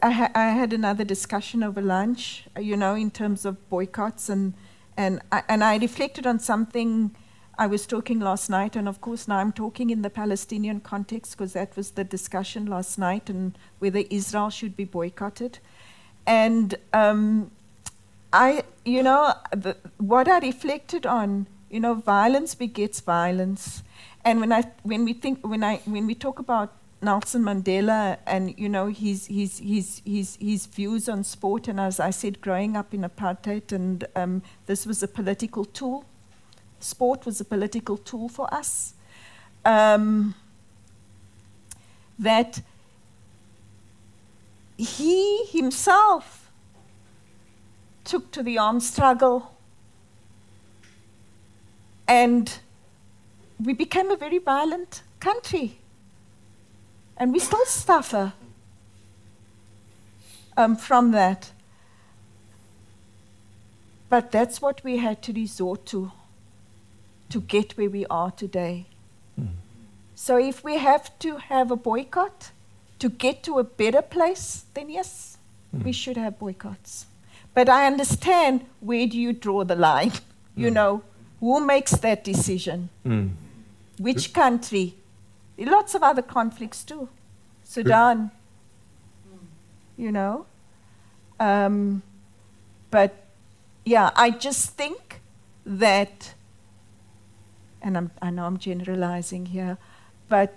[0.00, 4.28] I, ha- I, had another discussion over lunch, uh, you know, in terms of boycotts,
[4.28, 4.54] and
[4.96, 7.16] and I, and I reflected on something
[7.58, 11.32] I was talking last night, and of course now I'm talking in the Palestinian context
[11.32, 15.58] because that was the discussion last night, and whether Israel should be boycotted,
[16.28, 17.50] and um,
[18.32, 23.82] I, you know, the, what I reflected on, you know, violence begets violence,
[24.24, 26.72] and when I when we think when I when we talk about
[27.06, 31.68] Nelson Mandela and you know his his his his his views on sport.
[31.68, 36.04] And as I said, growing up in apartheid, and um, this was a political tool.
[36.80, 38.94] Sport was a political tool for us.
[39.64, 40.34] Um,
[42.18, 42.60] that
[44.76, 46.50] he himself
[48.04, 49.56] took to the armed struggle
[52.06, 52.60] and
[53.58, 55.78] we became a very violent country.
[57.16, 58.32] And we still suffer
[60.56, 61.50] um, from that.
[64.08, 66.12] But that's what we had to resort to
[67.28, 68.86] to get where we are today.
[69.40, 69.48] Mm.
[70.14, 72.52] So if we have to have a boycott
[73.00, 75.38] to get to a better place, then yes,
[75.74, 75.82] mm.
[75.84, 77.06] we should have boycotts.
[77.52, 80.10] But I understand where do you draw the line?
[80.10, 80.20] Mm.
[80.54, 81.02] You know,
[81.40, 82.90] who makes that decision?
[83.04, 83.32] Mm.
[83.98, 84.94] Which country?
[85.58, 87.08] Lots of other conflicts too.
[87.64, 88.30] Sudan,
[89.96, 90.46] you know.
[91.40, 92.02] Um,
[92.90, 93.26] but
[93.84, 95.20] yeah, I just think
[95.64, 96.34] that,
[97.82, 99.78] and I'm, I know I'm generalizing here,
[100.28, 100.54] but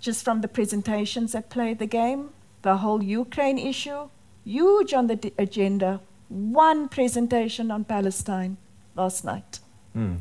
[0.00, 2.30] just from the presentations that played the game,
[2.62, 4.08] the whole Ukraine issue,
[4.44, 6.00] huge on the d- agenda.
[6.28, 8.56] One presentation on Palestine
[8.94, 9.58] last night.
[9.96, 10.18] Mm.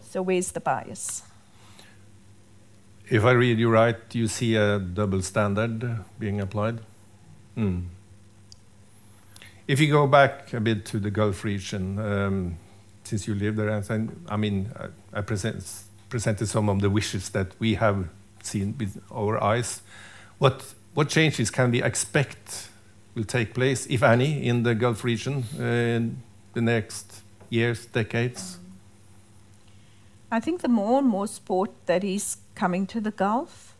[0.00, 1.22] So where's the bias?
[3.10, 6.80] If I read you right, you see a double standard being applied?
[7.56, 7.84] Mm.
[9.68, 12.58] If you go back a bit to the Gulf region, um,
[13.04, 13.70] since you live there,
[14.28, 15.64] I mean, I, I present,
[16.08, 18.08] presented some of the wishes that we have
[18.42, 19.82] seen with our eyes.
[20.38, 22.68] What, what changes can we expect
[23.14, 26.22] will take place, if any, in the Gulf region uh, in
[26.54, 28.58] the next years, decades?
[30.30, 33.76] I think the more and more sport that is coming to the Gulf,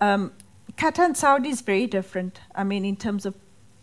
[0.00, 0.32] um,
[0.76, 2.40] Qatar and Saudi is very different.
[2.54, 3.34] I mean, in terms of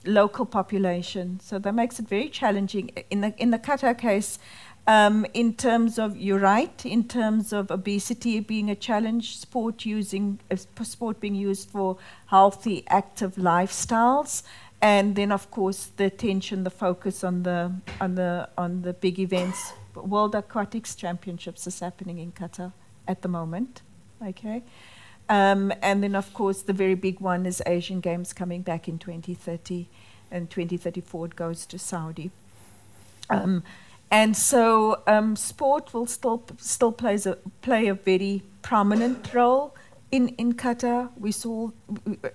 [0.05, 2.91] local population, so that makes it very challenging.
[3.09, 4.39] In the in the Qatar case,
[4.87, 10.39] um, in terms of you're right, in terms of obesity being a challenge, sport using
[10.49, 14.43] uh, sport being used for healthy, active lifestyles,
[14.81, 19.19] and then of course the attention, the focus on the on the on the big
[19.19, 19.73] events.
[19.93, 22.71] World Aquatics Championships is happening in Qatar
[23.07, 23.81] at the moment.
[24.25, 24.63] Okay,
[25.29, 28.97] um, and then of course the very big one is Asian Games coming back in
[28.97, 29.87] 2030,
[30.31, 32.31] and 2034 it goes to Saudi.
[33.29, 33.63] Um,
[34.09, 39.75] and so um, sport will still still plays a, play a very prominent role
[40.11, 41.71] in, in Qatar, we saw,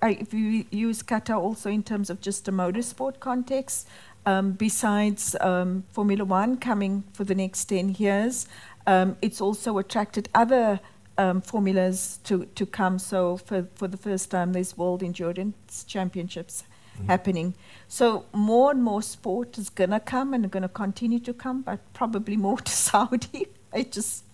[0.03, 3.89] if you use Qatar also in terms of just a motorsport context,
[4.27, 8.47] um, besides um, Formula One coming for the next 10 years,
[8.87, 10.81] um, it's also attracted other
[11.19, 12.99] um, formulas to, to come.
[12.99, 16.65] So, for, for the first time, there's World Endurance Championships
[16.97, 17.07] mm-hmm.
[17.07, 17.55] happening.
[17.89, 21.63] So, more and more sport is going to come and going to continue to come,
[21.63, 23.49] but probably more to Saudi.
[23.73, 24.25] It's just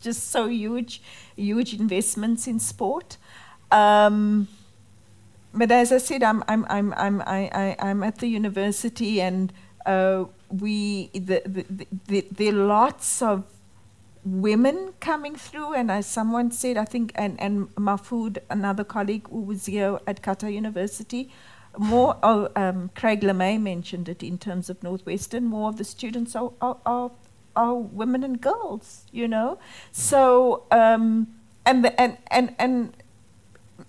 [0.00, 1.02] just so huge,
[1.34, 3.16] huge investments in sport.
[3.72, 4.46] Um,
[5.52, 9.52] but as I said, I'm I'm I'm I'm I, I, I'm at the university, and
[9.86, 13.44] uh, we the, the, the, there are lots of
[14.24, 19.40] women coming through, and as someone said, I think, and and Mahfoud, another colleague who
[19.40, 21.30] was here at Qatar University,
[21.78, 22.16] more.
[22.22, 25.44] Oh, um, Craig LaMay mentioned it in terms of Northwestern.
[25.44, 27.10] More of the students are, are, are
[27.56, 29.58] are women and girls, you know.
[29.92, 31.28] So um,
[31.66, 32.92] and the, and and and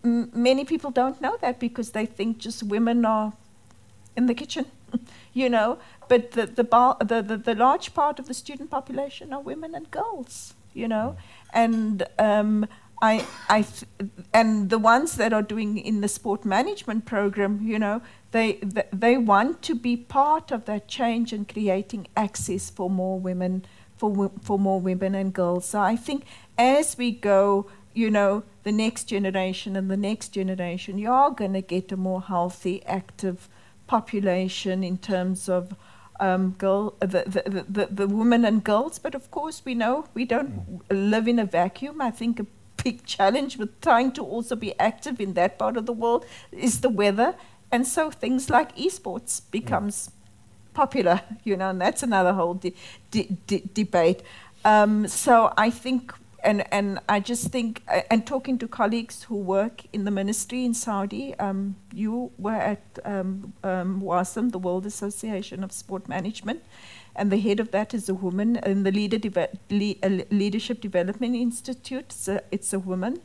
[0.03, 3.33] m- many people don't know that because they think just women are
[4.15, 4.65] in the kitchen,
[5.33, 5.79] you know.
[6.07, 9.75] But the the, bar, the the the large part of the student population are women
[9.75, 11.17] and girls, you know,
[11.53, 12.67] and um,
[13.01, 13.65] I, I,
[14.33, 18.59] and the ones that are doing in the sport management program, you know, they,
[18.91, 23.65] they want to be part of that change and creating access for more women,
[23.95, 25.65] for, for more women and girls.
[25.65, 26.25] So I think
[26.57, 31.53] as we go, you know, the next generation and the next generation, you are going
[31.53, 33.47] to get a more healthy, active
[33.89, 35.75] population in terms of
[36.19, 38.99] um, girl, the, the, the, the women and girls.
[38.99, 41.99] But of course, we know we don't live in a vacuum.
[41.99, 42.45] I think a
[42.83, 46.81] big challenge with trying to also be active in that part of the world is
[46.81, 47.35] the weather.
[47.71, 50.11] And so things like esports becomes
[50.73, 52.75] popular, you know, and that's another whole de-
[53.11, 54.21] de- de- debate.
[54.65, 56.13] Um, so I think,
[56.43, 60.73] and, and I just think, and talking to colleagues who work in the ministry in
[60.73, 66.63] Saudi, um, you were at um, um, WASM, the World Association of Sport Management,
[67.15, 68.57] and the head of that is a woman.
[68.57, 73.21] In the Leader Deve- Le- uh, Leadership Development Institute, it's a, it's a woman.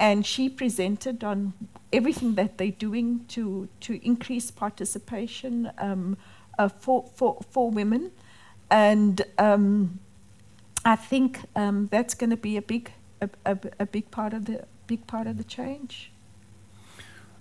[0.00, 1.52] and she presented on
[1.92, 6.16] everything that they're doing to to increase participation um,
[6.58, 8.10] uh, for for for women,
[8.70, 9.98] and um,
[10.84, 14.44] I think um, that's going to be a big a, a, a big part of
[14.44, 16.10] the big part of the change.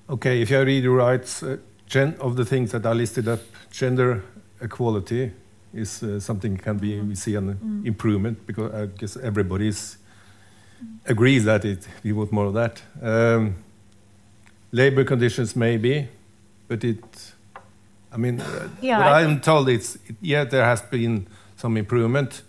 [0.10, 3.40] Okay, if I read you right, uh, gen of the things that are listed up,
[3.72, 4.24] gender
[4.62, 5.32] equality
[5.74, 7.86] is uh, something can be we see an Mm.
[7.86, 9.72] improvement because I guess everybody
[11.06, 12.82] agrees that it we want more of that.
[13.02, 13.56] Um,
[14.72, 16.08] labor conditions maybe,
[16.68, 17.34] but it.
[18.14, 21.28] I mean, uh, Yeah, I I'm told it's it, yeah there has been
[21.58, 22.44] some improvement,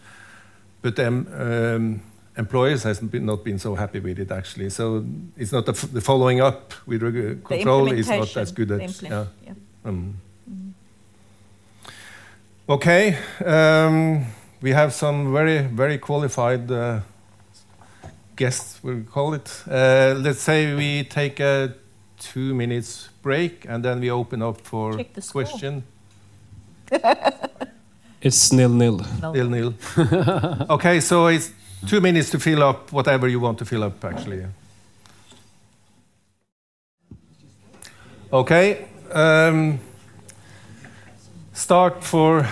[0.82, 2.02] but um, um,
[2.36, 4.70] employers has been, not been so happy with it actually.
[4.70, 5.04] So
[5.36, 7.00] it's not the, f- the following up with
[7.44, 9.26] control is not as good as yeah.
[9.44, 9.52] yeah.
[9.84, 10.20] Um,
[12.70, 13.16] Okay,
[13.46, 14.26] um,
[14.60, 17.00] we have some very, very qualified uh,
[18.36, 19.62] guests, we'll call it.
[19.66, 21.72] Uh, let's say we take a
[22.18, 25.82] two minutes break and then we open up for question.
[28.20, 29.00] It's nil nil.
[29.32, 29.74] Nil nil.
[30.70, 31.52] okay, so it's
[31.86, 34.44] two minutes to fill up whatever you want to fill up, actually.
[38.32, 38.88] Okay.
[39.12, 39.78] Um,
[41.52, 42.48] start for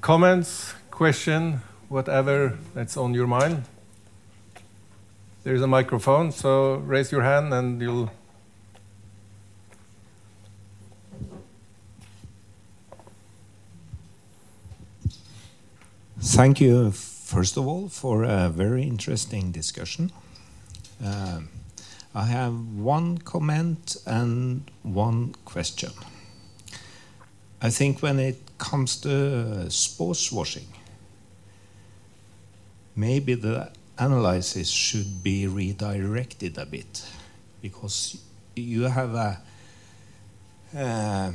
[0.00, 3.62] comments, question, whatever that's on your mind.
[5.44, 8.10] There's a microphone, so raise your hand and you'll.
[16.26, 20.10] Thank you, first of all, for a very interesting discussion.
[21.04, 21.50] Um,
[22.14, 25.90] I have one comment and one question.
[27.60, 30.66] I think when it comes to sports washing,
[32.96, 37.04] maybe the analysis should be redirected a bit
[37.60, 38.16] because
[38.56, 39.42] you have a
[40.74, 41.32] uh,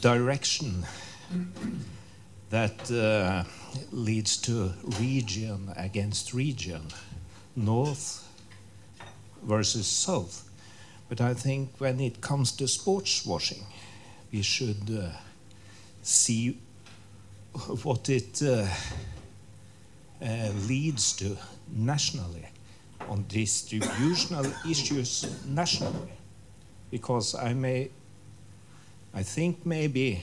[0.00, 0.86] direction
[2.48, 3.44] that uh,
[3.90, 6.82] leads to region against region,
[7.56, 8.26] north
[9.42, 10.48] versus south.
[11.08, 13.64] But I think when it comes to sports washing,
[14.32, 15.10] we should uh,
[16.02, 16.58] see
[17.82, 18.66] what it uh,
[20.24, 21.36] uh, leads to
[21.70, 22.46] nationally
[23.08, 26.12] on distributional issues nationally.
[26.90, 27.90] Because I may,
[29.14, 30.22] I think maybe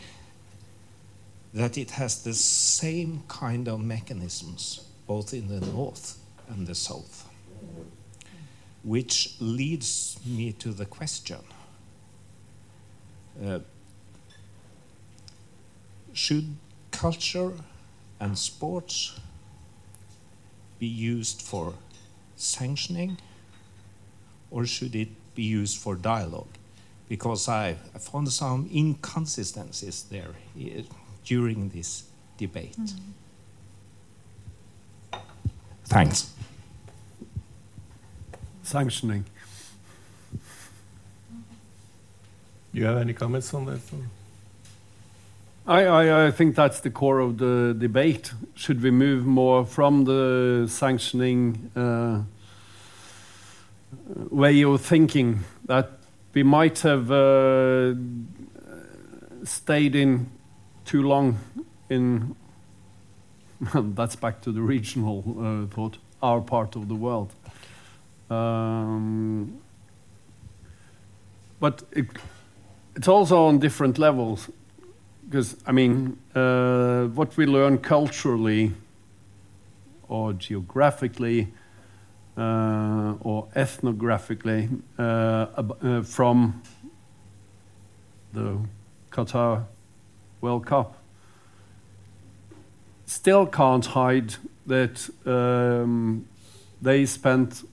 [1.53, 6.19] that it has the same kind of mechanisms both in the north
[6.49, 7.27] and the south.
[8.83, 11.39] Which leads me to the question
[13.43, 13.59] uh,
[16.13, 16.55] Should
[16.91, 17.53] culture
[18.19, 19.19] and sports
[20.77, 21.73] be used for
[22.35, 23.17] sanctioning
[24.51, 26.53] or should it be used for dialogue?
[27.07, 30.83] Because I, found some inconsistencies there eh,
[31.29, 32.05] during this
[32.37, 32.75] debate.
[35.85, 36.33] Thanks.
[38.63, 39.25] Sanctioning.
[42.73, 43.79] Do you have any comments on that?
[45.67, 48.33] I, I, I think that's the core of the debate.
[48.55, 52.23] Should we move more from the sanctioning uh,
[54.31, 55.91] way of thinking that
[56.33, 57.93] we might have uh,
[59.43, 60.31] stayed in
[60.89, 61.37] too long
[61.89, 62.35] in,
[63.73, 67.31] that's back to the regional uh, thought, our part of the world.
[68.31, 69.61] Um,
[71.59, 72.07] but it,
[72.95, 74.49] it's also on different levels
[75.27, 78.73] because I mean, uh, what we learn culturally
[80.07, 81.53] or geographically
[82.35, 86.63] uh, or ethnographically uh, uh, from
[88.33, 88.57] the
[89.11, 89.65] Qatar
[90.41, 90.95] World Cup
[93.05, 94.35] still can't hide
[94.67, 96.25] that um,
[96.81, 97.63] they spent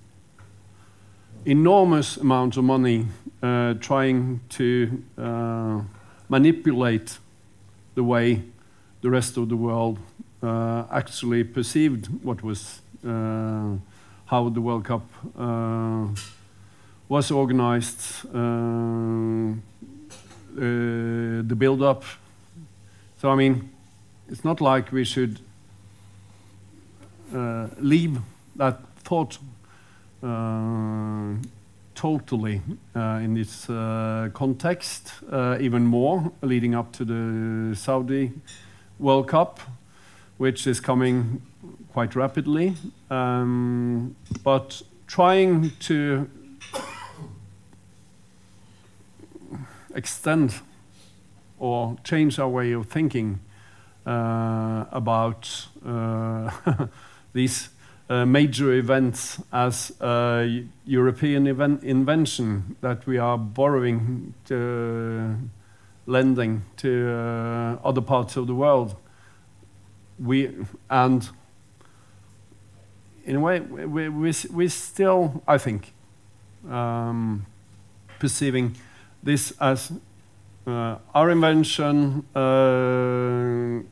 [1.44, 3.06] enormous amounts of money
[3.42, 5.80] uh, trying to uh,
[6.28, 7.18] manipulate
[7.94, 8.42] the way
[9.02, 9.98] the rest of the world
[10.42, 13.76] uh, actually perceived what was uh,
[14.26, 15.06] how the World Cup
[15.38, 16.08] uh,
[17.08, 18.38] was organized, uh,
[19.48, 19.52] uh,
[20.56, 22.02] the build-up.
[23.28, 23.70] I mean,
[24.28, 25.40] it's not like we should
[27.34, 28.18] uh, leave
[28.56, 29.38] that thought
[30.22, 31.34] uh,
[31.94, 32.60] totally
[32.94, 33.66] uh, in this
[34.34, 35.12] context,
[35.60, 38.32] even more leading up to the Saudi
[38.98, 39.60] World Cup,
[40.38, 41.42] which is coming
[41.92, 42.74] quite rapidly.
[43.10, 46.28] Um, but Trying to
[49.94, 50.54] extend
[51.58, 53.40] or change our way of thinking
[54.06, 56.50] uh, about uh,
[57.32, 57.70] these
[58.08, 65.36] uh, major events as a European event invention that we are borrowing, to,
[66.06, 68.94] lending to other parts of the world.
[70.20, 70.54] We
[70.88, 71.28] and
[73.24, 75.92] in a way we we, we still I think
[76.70, 77.44] um,
[78.18, 78.76] perceiving
[79.22, 79.92] this as
[80.66, 82.26] uh, our invention.
[82.34, 83.82] Uh,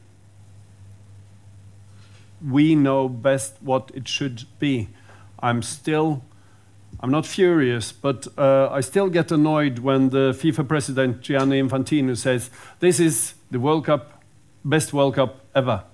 [2.47, 4.89] we know best what it should be.
[5.39, 6.23] I'm still,
[7.01, 12.17] I'm not furious, but uh, I still get annoyed when the FIFA president Gianni Infantino
[12.17, 12.51] says,
[12.81, 14.23] "This is the World Cup,
[14.65, 15.85] best World Cup ever."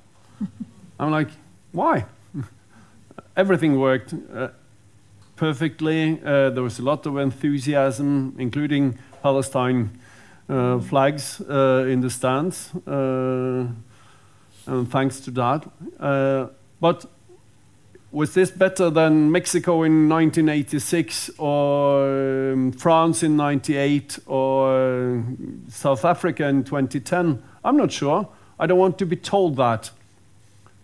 [0.99, 1.28] I'm like,
[1.72, 2.07] why?
[3.37, 4.49] Everything worked uh,
[5.37, 6.20] perfectly.
[6.24, 9.99] Uh, there was a lot of enthusiasm, including Palestine
[10.80, 12.70] flags uh, in the stands.
[12.86, 13.66] Uh,
[14.66, 15.68] and thanks to that.
[15.98, 16.48] Uh,
[16.80, 17.07] but
[18.12, 25.24] was this better than Mexico in 1986 or um, France in 98 or
[25.68, 27.42] South Africa in 2010?
[27.64, 28.28] I'm not sure.
[28.59, 29.90] I don't want to be told that.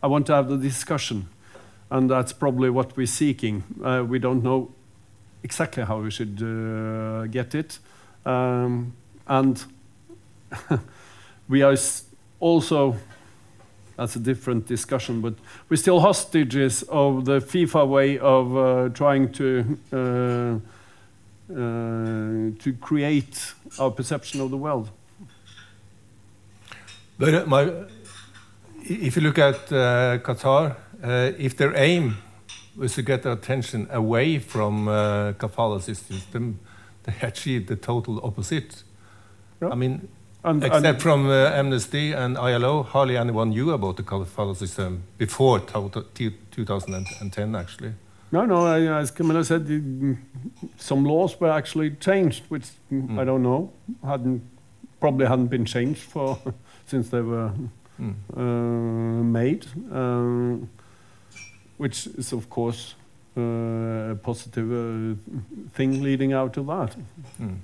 [0.02, 1.28] I want to have the discussion.
[1.90, 3.64] And that's probably what we're seeking.
[3.82, 4.72] Uh, we don't know
[5.42, 7.78] exactly how we should uh, get it.
[8.24, 8.94] Um,
[9.26, 9.64] and
[11.48, 11.76] we are
[12.40, 12.96] also
[13.96, 15.34] that's a different discussion, but
[15.70, 20.58] we're still hostages of the FIFA way of uh, trying to uh,
[21.48, 21.54] uh,
[22.58, 24.90] to create our perception of the world.
[27.18, 27.72] But uh, my,
[28.82, 32.18] if you look at uh, Qatar, uh, if their aim
[32.76, 34.86] was to get their attention away from
[35.38, 36.58] kafala system,
[37.04, 38.82] they achieved the total opposite.
[39.62, 39.70] Yeah.
[39.72, 40.08] I mean,
[40.44, 45.02] And, Except and- from uh, Amnesty and ILO, hardly anyone knew about the kafala system
[45.18, 47.92] before to- to- 2010, actually.
[48.32, 48.66] no, no.
[48.66, 49.66] I, as Kamilla said,
[50.76, 52.66] some laws were actually changed, which
[53.18, 53.70] I don't know
[54.04, 54.42] hadn't
[55.00, 56.38] probably hadn't been changed for
[56.86, 57.50] since they were
[57.98, 58.14] Mm.
[58.36, 60.68] uh, made, um,
[61.78, 62.94] which is of course
[63.36, 65.14] uh, a positive uh,
[65.74, 66.96] thing leading out of that.
[67.40, 67.56] Mm.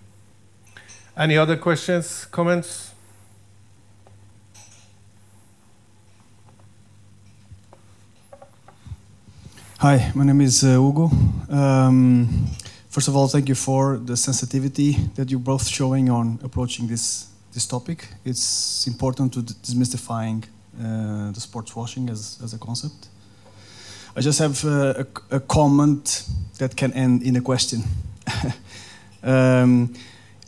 [1.14, 2.94] Any other questions, comments?
[9.78, 11.10] Hi, my name is uh, Hugo.
[11.50, 12.46] Um,
[12.88, 17.28] first of all, thank you for the sensitivity that you're both showing on approaching this
[17.52, 18.08] this topic.
[18.24, 20.44] It's important to demystifying
[20.80, 23.08] uh, the sports washing as, as a concept.
[24.16, 26.24] I just have uh, a, a comment
[26.56, 27.82] that can end in a question.
[29.22, 29.92] um,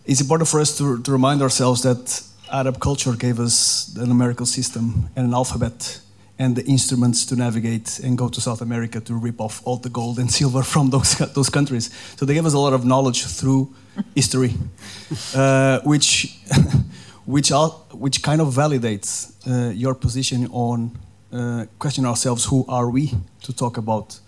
[0.04, 4.46] it's important for us to, to remind ourselves that Arab culture gave us a numerical
[4.46, 6.00] system and an alphabet
[6.38, 9.88] and the instruments to navigate and go to South America to rip off all the
[9.88, 11.90] gold and silver from those those countries.
[12.16, 13.72] So they gave us a lot of knowledge through
[14.14, 14.54] history,
[15.34, 16.38] uh, which
[17.26, 17.52] which
[17.92, 20.98] which kind of validates uh, your position on
[21.32, 24.20] uh, question ourselves who are we to talk about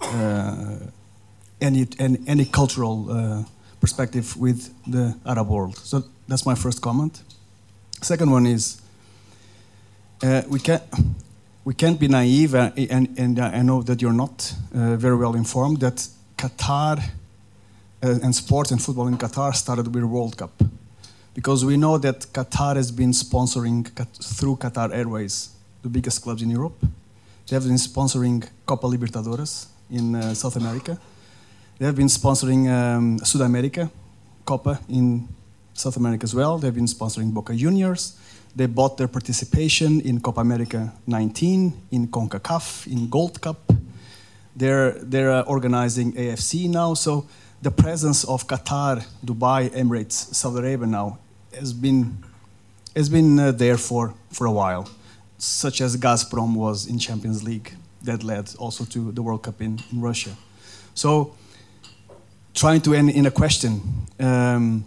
[0.00, 0.78] uh,
[1.60, 3.42] any, any any cultural uh,
[3.80, 5.76] perspective with the Arab world.
[5.78, 7.22] So that's my first comment.
[8.02, 8.80] Second one is
[10.22, 10.82] uh, we can't
[11.64, 15.34] we can't be naive, uh, and, and I know that you're not uh, very well
[15.34, 16.08] informed, that
[16.38, 16.98] Qatar
[18.02, 20.62] uh, and sports and football in Qatar started with World Cup.
[21.34, 23.86] Because we know that Qatar has been sponsoring,
[24.38, 25.50] through Qatar Airways,
[25.82, 26.80] the biggest clubs in Europe.
[27.46, 30.98] They have been sponsoring Copa Libertadores in uh, South America.
[31.78, 33.88] They have been sponsoring um, Sudamerica,
[34.44, 35.28] Copa in
[35.74, 36.58] South America as well.
[36.58, 38.18] They've been sponsoring Boca Juniors.
[38.56, 43.72] They bought their participation in Copa America 19, in CONCACAF, in Gold Cup.
[44.56, 46.94] They're, they're uh, organizing AFC now.
[46.94, 47.28] So
[47.62, 51.18] the presence of Qatar, Dubai, Emirates, Saudi Arabia now
[51.54, 52.24] has been,
[52.96, 54.90] has been uh, there for, for a while,
[55.38, 57.74] such as Gazprom was in Champions League.
[58.02, 60.30] That led also to the World Cup in, in Russia.
[60.94, 61.34] So
[62.54, 63.80] trying to end in a question,
[64.20, 64.84] um,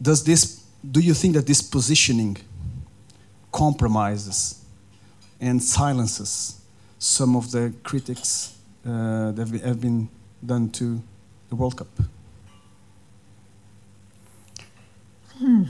[0.00, 2.36] does this, do you think that this positioning
[3.52, 4.64] compromises
[5.40, 6.60] and silences
[6.98, 10.08] some of the critics uh, that have- been
[10.44, 11.00] done to
[11.48, 11.88] the World Cup?
[15.38, 15.64] Hmm.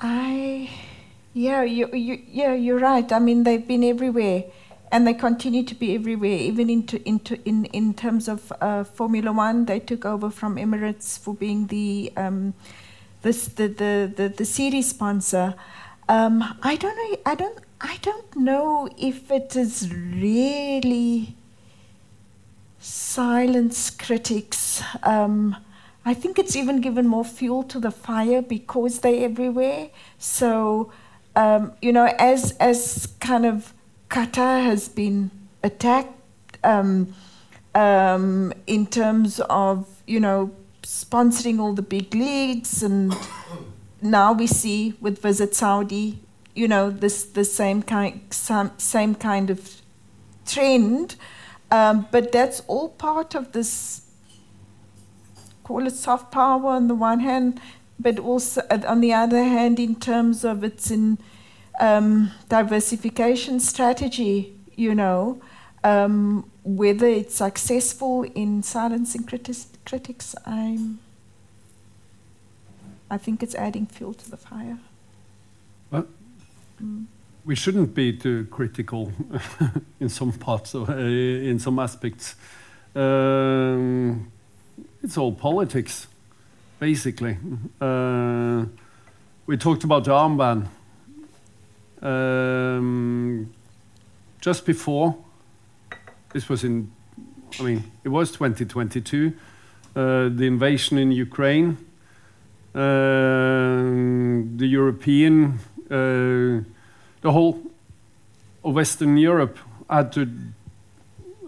[0.00, 0.68] I,
[1.32, 3.10] yeah, you, you, yeah, you're right.
[3.12, 4.44] I mean, they've been everywhere,
[4.92, 6.36] and they continue to be everywhere.
[6.36, 11.18] Even into into in in terms of uh, Formula One, they took over from Emirates
[11.18, 12.54] for being the um,
[13.22, 15.54] this the, the the the series sponsor.
[16.08, 17.16] Um, I don't know.
[17.24, 17.58] I don't.
[17.80, 21.34] I don't know if it is really
[22.78, 24.82] silence critics.
[25.02, 25.56] Um,
[26.04, 29.88] I think it's even given more fuel to the fire because they're everywhere.
[30.18, 30.92] So,
[31.34, 33.72] um, you know, as as kind of
[34.12, 35.30] Qatar has been
[35.62, 36.12] attacked
[36.62, 37.14] um,
[37.74, 40.50] um, in terms of you know
[40.82, 43.14] sponsoring all the big leagues, and
[44.02, 46.18] now we see with Visit Saudi,
[46.54, 49.80] you know, this the same kind some, same kind of
[50.44, 51.16] trend.
[51.70, 54.02] Um, but that's all part of this,
[55.64, 57.62] call it soft power on the one hand,
[57.98, 61.16] but also on the other hand, in terms of its in
[61.80, 65.40] um, diversification strategy, you know,
[65.84, 70.98] um, whether it's successful in silencing criti- critics, I'm,
[73.10, 74.78] I think it's adding fuel to the fire.
[75.90, 76.06] Well,
[76.82, 77.04] Mm.
[77.44, 79.12] we shouldn't be too critical
[80.00, 82.34] in some parts of, uh, in some aspects.
[82.94, 84.32] Um,
[85.02, 86.08] it's all politics,
[86.80, 87.36] basically.
[87.80, 88.64] Uh,
[89.46, 90.66] we talked about the armband.
[92.02, 93.52] Um,
[94.40, 95.16] just before,
[96.32, 96.90] this was in,
[97.60, 99.32] I mean, it was 2022,
[99.94, 101.78] uh, the invasion in Ukraine,
[102.74, 102.80] uh,
[104.56, 106.64] the European uh,
[107.20, 107.60] the whole
[108.64, 109.58] of Western Europe
[109.90, 110.28] had to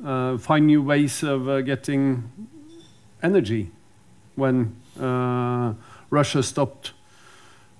[0.04, 2.30] uh, find new ways of uh, getting
[3.22, 3.70] energy
[4.34, 5.72] when uh,
[6.10, 6.92] Russia stopped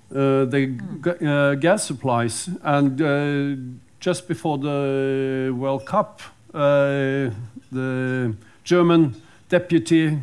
[0.09, 2.49] the g- uh, gas supplies.
[2.63, 3.55] And uh,
[3.99, 6.21] just before the World Cup,
[6.53, 7.31] uh,
[7.71, 10.19] the German deputy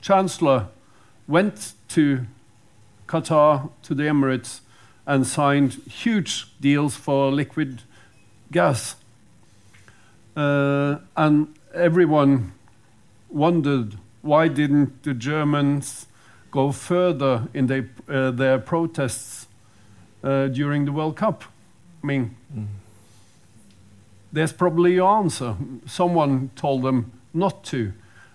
[0.00, 0.68] chancellor
[1.28, 2.26] went to
[3.06, 4.60] Qatar, to the Emirates,
[5.06, 7.82] and signed huge deals for liquid
[8.52, 8.96] gas.
[10.36, 12.52] Uh, and everyone
[13.28, 16.06] wondered why didn't the Germans
[16.50, 19.46] go further in they, uh, their protests
[20.22, 21.44] uh, during the World Cup?
[22.02, 22.36] I mean,
[24.32, 25.56] there's probably your answer.
[25.86, 27.92] Someone told them not to.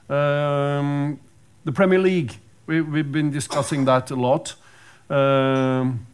[0.09, 1.19] Um,
[1.63, 2.37] the Premier League,
[2.67, 4.55] we, we've been discussing that a lot.
[5.09, 6.05] Um,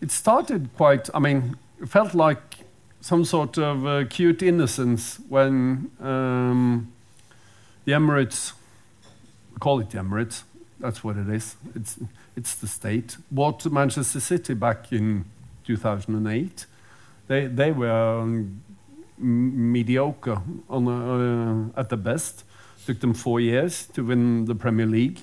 [0.00, 2.58] it started quite, I mean, it felt like
[3.00, 6.92] some sort of uh, cute innocence when um,
[7.84, 8.52] the Emirates,
[9.60, 10.42] call it the Emirates,
[10.80, 11.98] that's what it is, it's,
[12.36, 15.24] it's the state, bought Manchester City back in
[15.64, 16.66] 2008.
[17.26, 18.62] They, they were um,
[19.18, 22.44] mediocre on, uh, at the best.
[22.86, 25.20] Took them four years to win the Premier League.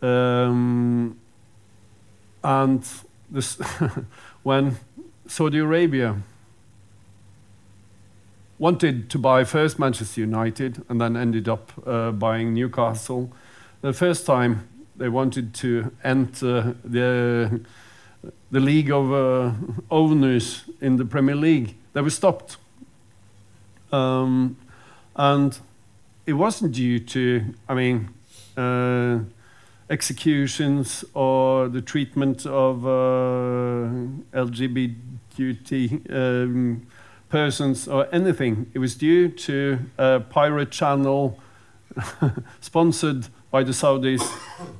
[0.00, 1.18] Um,
[2.42, 2.86] and
[3.28, 3.56] this
[4.42, 4.78] when
[5.26, 6.22] Saudi Arabia
[8.58, 13.30] wanted to buy first Manchester United and then ended up uh, buying Newcastle.
[13.82, 17.62] The first time they wanted to enter the,
[18.50, 19.52] the league of uh,
[19.90, 22.58] owners in the Premier League, they were stopped.
[23.90, 24.58] Um,
[25.16, 25.58] and
[26.26, 28.10] it wasn't due to, I mean,
[28.54, 29.20] uh,
[29.88, 33.88] executions or the treatment of uh,
[34.34, 36.86] LGBT um,
[37.30, 38.70] persons or anything.
[38.74, 41.40] It was due to a pirate channel
[42.60, 44.22] sponsored by the Saudis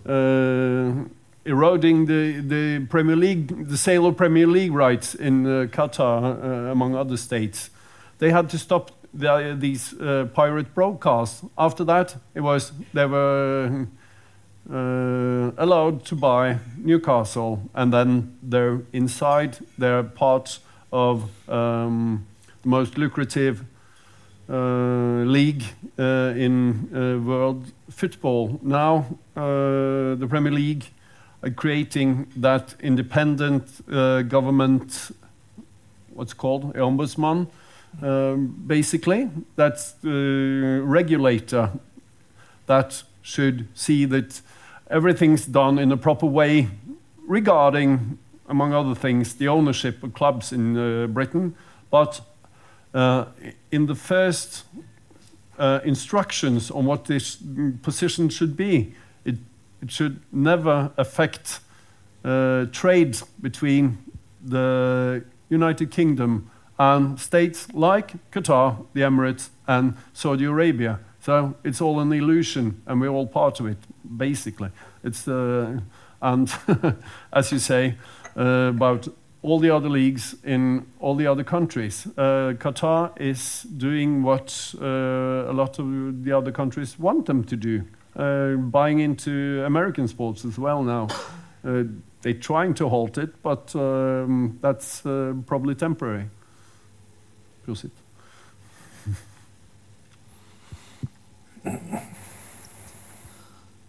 [0.06, 1.08] uh,
[1.44, 6.70] eroding the, the Premier League, the sale of Premier League rights in uh, Qatar, uh,
[6.70, 7.70] among other states.
[8.18, 11.44] They had to stop the, these uh, pirate broadcasts.
[11.58, 13.86] After that, it was they were
[14.70, 19.58] uh, allowed to buy Newcastle, and then they're inside.
[19.78, 20.60] They're part
[20.92, 22.26] of um,
[22.62, 23.64] the most lucrative uh,
[24.50, 25.64] league
[25.98, 28.58] uh, in uh, world football.
[28.62, 30.84] Now, the Premier League
[31.42, 33.86] are creating that independent
[34.28, 35.12] government.
[36.14, 37.46] What's called ombudsman,
[38.02, 39.30] um, basically.
[39.56, 41.70] That's the regulator
[42.66, 44.40] that should see that
[44.90, 46.68] everything's done in a proper way
[47.26, 51.54] regarding, among other things, the ownership of clubs in uh, Britain.
[51.90, 52.20] But
[52.92, 53.26] uh,
[53.70, 54.64] in the first
[55.58, 57.38] uh, instructions on what this
[57.82, 58.94] position should be,
[59.24, 59.36] it,
[59.82, 61.60] it should never affect
[62.24, 63.98] uh, trade between
[64.42, 70.98] the United Kingdom and states like Qatar, the Emirates, and Saudi Arabia.
[71.20, 73.76] So it's all an illusion, and we're all part of it,
[74.16, 74.70] basically.
[75.04, 75.80] It's uh,
[76.22, 76.52] and
[77.32, 77.96] as you say
[78.36, 79.08] uh, about
[79.42, 85.50] all the other leagues in all the other countries, uh, Qatar is doing what uh,
[85.50, 87.84] a lot of the other countries want them to do,
[88.16, 91.08] uh, buying into American sports as well now.
[91.64, 91.84] Uh,
[92.22, 96.28] they're trying to halt it, but um, that's uh, probably temporary.
[97.66, 97.90] Prosit.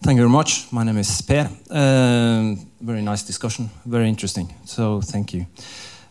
[0.04, 0.66] Thank you very much.
[0.72, 1.48] My name is Per.
[1.70, 4.52] Uh, very nice discussion, very interesting.
[4.66, 5.46] So thank you.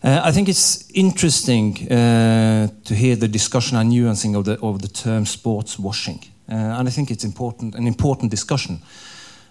[0.01, 4.81] Uh, I think it's interesting uh, to hear the discussion and nuancing of the of
[4.81, 8.81] the term sports washing, uh, and I think it's important an important discussion.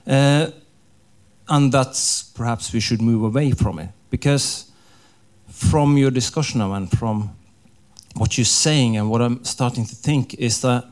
[0.08, 0.52] Uh,
[1.50, 4.72] and that's perhaps we should move away from it because
[5.50, 7.30] from your discussion and from
[8.16, 10.86] what you're saying and what I'm starting to think is that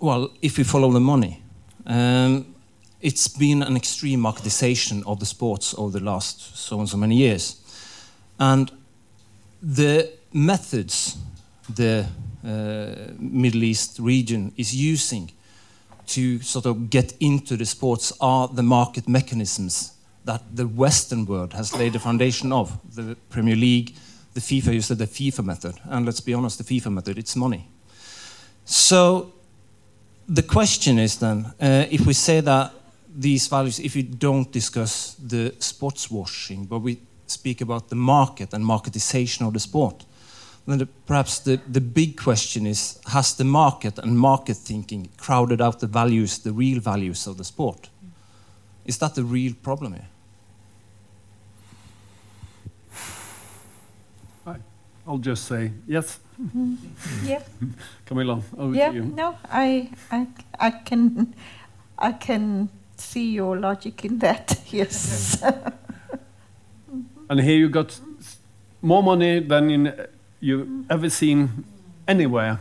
[0.00, 1.43] well, if we follow the money,
[1.86, 2.54] um,
[3.00, 7.16] it's been an extreme marketization of the sports over the last so and so many
[7.16, 7.60] years.
[8.38, 8.70] And
[9.62, 11.18] the methods
[11.68, 12.06] the
[12.44, 15.30] uh, Middle East region is using
[16.06, 19.92] to sort of get into the sports are the market mechanisms
[20.24, 22.78] that the Western world has laid the foundation of.
[22.94, 23.94] The Premier League,
[24.34, 25.74] the FIFA, you said the FIFA method.
[25.84, 27.68] And let's be honest, the FIFA method, it's money.
[28.64, 29.33] So
[30.28, 32.72] the question is then, uh, if we say that
[33.14, 38.52] these values, if we don't discuss the sports washing, but we speak about the market
[38.52, 40.04] and marketization of the sport,
[40.66, 45.60] then the, perhaps the, the big question is, has the market and market thinking crowded
[45.60, 47.88] out the values, the real values of the sport?
[48.86, 50.08] Is that the real problem here?
[55.06, 56.18] I'll just say yes.
[56.40, 56.74] Mm-hmm.
[57.26, 57.42] Yeah.
[58.06, 58.88] Kamilla, over yeah.
[58.88, 59.04] to you.
[59.04, 60.26] No, I, I,
[60.58, 61.34] I can,
[61.98, 64.60] I can see your logic in that.
[64.70, 65.42] Yes.
[67.30, 67.98] And here you got
[68.82, 70.06] more money than in,
[70.40, 71.64] you've ever seen
[72.06, 72.60] anywhere.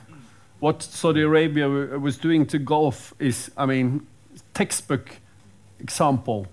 [0.61, 4.07] What Saudi Arabia w- was doing to golf is, I mean,
[4.53, 5.17] textbook
[5.79, 6.47] example.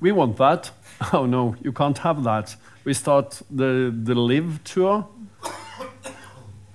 [0.00, 0.72] We want that.
[1.12, 2.56] Oh no, you can't have that.
[2.82, 5.06] We start the, the LIV tour.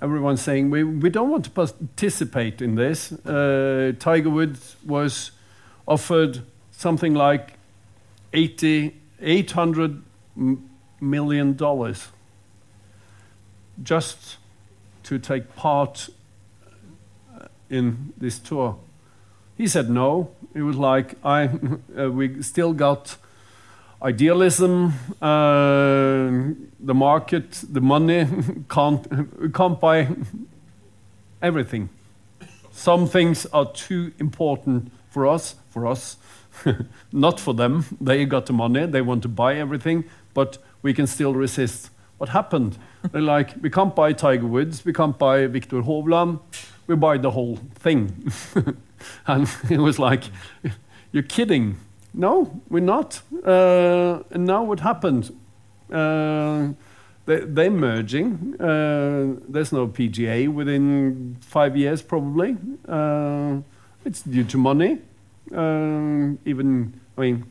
[0.02, 3.12] Everyone's saying we, we don't want to participate in this.
[3.12, 5.32] Uh, Tiger Woods was
[5.88, 6.42] offered
[6.72, 7.54] something like
[8.34, 10.04] 80, 800
[10.38, 10.70] m-
[11.02, 12.10] million dollars
[13.82, 14.38] just
[15.04, 16.10] to take part
[17.36, 18.78] uh, in this tour.
[19.58, 20.32] He said no.
[20.54, 21.50] It was like I,
[21.98, 23.18] uh, we still got
[24.02, 28.28] idealism, uh, the market, the money
[28.70, 29.08] can't
[29.54, 30.08] can't buy
[31.42, 31.90] everything.
[32.72, 36.18] Some things are too important for us, for us,
[37.12, 37.86] not for them.
[38.02, 41.90] They got the money, they want to buy everything, but we can still resist.
[42.18, 42.78] What happened?
[43.12, 46.40] They're like, we can't buy Tiger Woods, we can't buy Viktor Hovland,
[46.88, 48.32] we buy the whole thing.
[49.28, 50.24] and it was like,
[51.12, 51.78] you're kidding.
[52.18, 53.22] No, we're not.
[53.46, 55.36] Uh, and now what happened?
[55.92, 56.70] Uh,
[57.26, 58.56] they, they're merging.
[58.60, 62.56] Uh, there's no PGA within five years, probably.
[62.88, 63.58] Uh,
[64.06, 65.00] it's due to money.
[65.54, 67.46] Uh, even, I mean,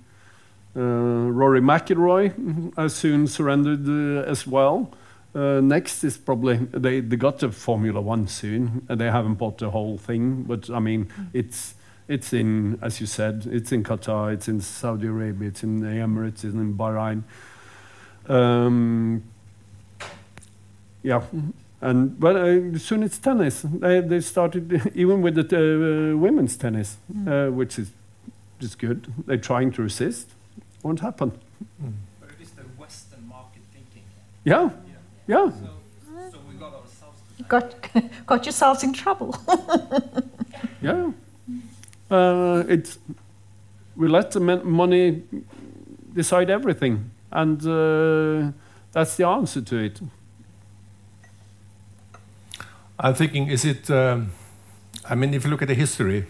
[0.77, 4.91] uh, Rory McIlroy soon surrendered as well.
[5.35, 8.87] Uh, next is probably they, they got the Formula One soon.
[8.89, 11.75] they haven't bought the whole thing, but I mean it's
[12.09, 15.87] it's in as you said, it's in Qatar, it's in Saudi Arabia, it's in the
[15.89, 17.23] Emirates, it's in Bahrain.
[18.29, 19.23] Um,
[21.03, 21.23] yeah,
[21.81, 23.63] and but uh, soon it's tennis.
[23.63, 27.91] They they started even with the uh, women's tennis, uh, which is
[28.59, 29.13] just good.
[29.27, 30.31] They're trying to resist.
[30.83, 31.33] Won't happen.
[32.21, 34.03] But it is the Western market thinking.
[34.45, 34.71] Yeah,
[35.27, 35.51] yeah.
[36.31, 37.21] So we got ourselves.
[37.49, 37.75] got,
[38.27, 39.37] got yourselves in trouble.
[40.85, 41.13] Yeah.
[42.11, 42.99] Uh, it's
[43.97, 45.23] we let the money
[46.15, 48.51] decide everything, and uh,
[48.93, 50.01] that's the answer to it.
[52.99, 53.91] I'm thinking, is it?
[53.91, 54.33] Um,
[55.09, 56.27] I mean, if you look at the history,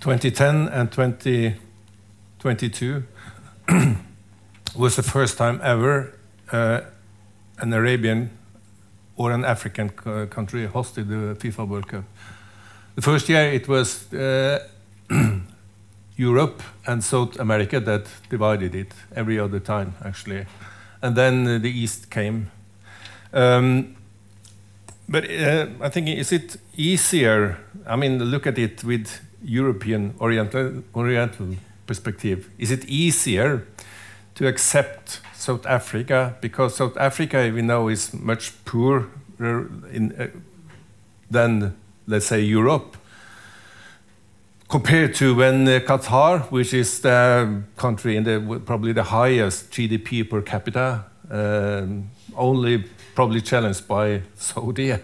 [0.00, 3.04] 2010 and 2022
[4.76, 6.12] was the first time ever
[6.52, 6.80] uh,
[7.58, 8.30] an Arabian
[9.16, 12.04] or an African co- country hosted the FIFA World Cup.
[12.94, 14.66] The first year it was uh,
[16.16, 18.92] Europe and South America that divided it.
[19.16, 20.46] Every other time, actually,
[21.02, 22.50] and then uh, the East came
[23.34, 23.96] Um,
[25.08, 27.58] but uh, I think is it easier?
[27.86, 31.56] I mean, look at it with European Oriental Oriental
[31.86, 32.48] perspective.
[32.58, 33.66] Is it easier
[34.36, 39.08] to accept South Africa because South Africa, we know, is much poorer
[39.92, 40.28] in, uh,
[41.30, 41.74] than
[42.06, 42.96] let's say Europe?
[44.68, 50.28] compared to when uh, Qatar, which is the country in the probably the highest GDP
[50.28, 54.96] per capita, um, only probably challenged by Saudi,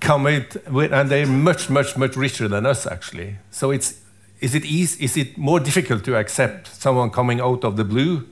[0.00, 3.36] come it with, and they're much much much richer than us actually.
[3.50, 4.00] So it's
[4.40, 8.26] is it easy, is it more difficult to accept someone coming out of the blue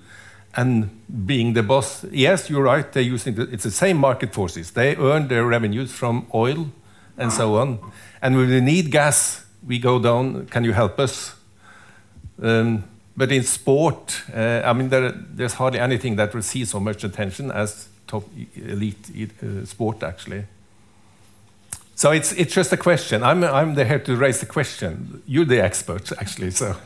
[0.55, 0.91] and
[1.27, 2.05] being the boss?
[2.13, 2.93] Yes, you're right.
[2.93, 4.71] They're using the, it's the same market forces.
[4.73, 6.69] They earn their revenues from oil
[7.17, 7.79] and so on.
[8.23, 11.35] And when we need gas we go down, can you help us?
[12.43, 12.85] Um,
[13.17, 17.51] but in sport, uh, I mean, there, there's hardly anything that receives so much attention
[17.51, 18.25] as top
[18.57, 20.45] elite uh, sport, actually.
[21.95, 23.23] So it's, it's just a question.
[23.23, 25.23] I'm, I'm there to raise the question.
[25.27, 26.51] You're the expert, actually.
[26.51, 26.77] So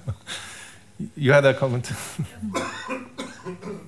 [1.17, 1.91] you had a comment.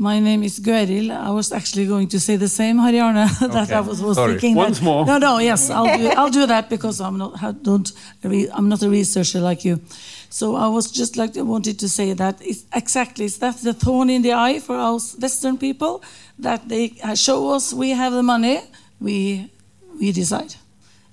[0.00, 1.10] My name is Gueril.
[1.10, 3.74] I was actually going to say the same, Harry Arne, that Okay.
[3.74, 4.32] I was, was Sorry.
[4.32, 4.54] thinking.
[4.54, 5.04] Once that, more.
[5.04, 7.92] No, no, yes, I'll do, I'll do that because I'm not ha- don't
[8.24, 9.78] I'm not a researcher like you.
[10.30, 13.74] So I was just like I wanted to say that it's exactly it's that the
[13.74, 16.02] thorn in the eye for us Western people
[16.38, 18.62] that they uh, show us we have the money,
[19.00, 19.50] we
[20.00, 20.54] we decide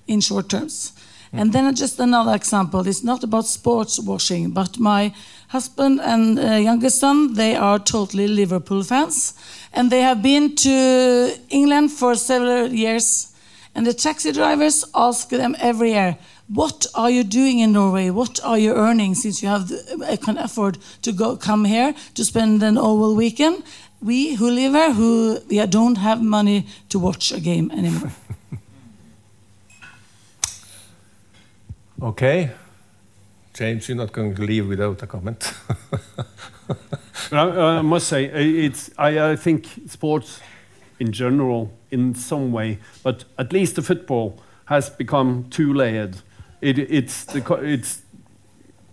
[0.07, 0.93] in short terms.
[1.33, 2.87] And then just another example.
[2.87, 5.13] It's not about sports washing, but my
[5.49, 9.33] husband and uh, youngest son, they are totally Liverpool fans,
[9.73, 13.33] and they have been to England for several years.
[13.75, 16.17] And the taxi drivers ask them every year,
[16.47, 18.09] "What are you doing in Norway?
[18.09, 19.77] What are you earning since you have the,
[20.11, 23.63] uh, can afford to go come here to spend an whole weekend?"
[24.01, 28.11] We who live here, who we don't have money to watch a game anymore.
[32.01, 32.51] Okay.
[33.53, 35.53] James, you're not going to leave without a comment.
[37.29, 40.39] But I, I must say, i- it's, I, I think sports
[40.99, 46.17] in general, in some way, but at least the football has become two layered.
[46.61, 48.01] It, it's, the, it's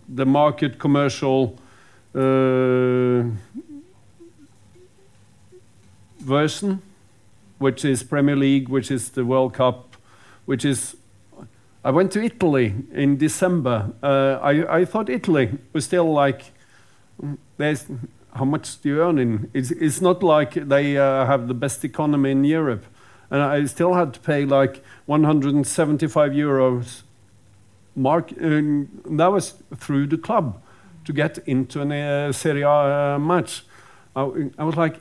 [0.08, 1.58] the market commercial
[2.14, 3.24] uh,
[6.20, 6.80] version,
[7.58, 9.96] which is Premier League, which is the World Cup,
[10.46, 10.96] which is.
[11.84, 13.92] I went to Italy in December.
[14.02, 16.52] Uh, I, I thought Italy was still like
[17.58, 17.86] there's
[18.34, 19.50] how much do you earn in?
[19.54, 22.84] It's, it's not like they uh, have the best economy in europe.
[23.30, 27.02] And i still had to pay like 175 euros
[27.96, 30.60] mark um, that was through the club
[31.04, 33.64] to get into a uh, serie a uh, match.
[34.16, 34.96] I, I was like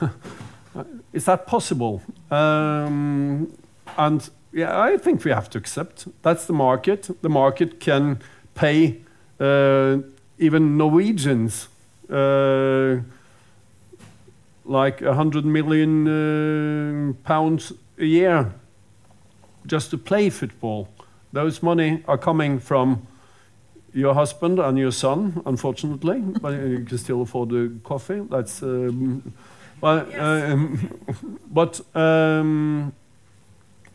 [1.12, 2.02] is that possible?
[2.30, 3.52] Um,
[3.96, 8.18] and yeah i think we have to accept that's the market the market can
[8.54, 9.00] pay
[9.40, 9.98] uh,
[10.38, 11.68] even Norwegians,
[12.10, 12.96] uh,
[14.64, 18.52] like a hundred million uh, pounds a year,
[19.66, 20.88] just to play football.
[21.32, 23.06] Those money are coming from
[23.92, 28.20] your husband and your son, unfortunately, but you can still afford the coffee.
[28.30, 29.32] That's, um,
[29.80, 31.00] well, um,
[31.50, 32.92] but um,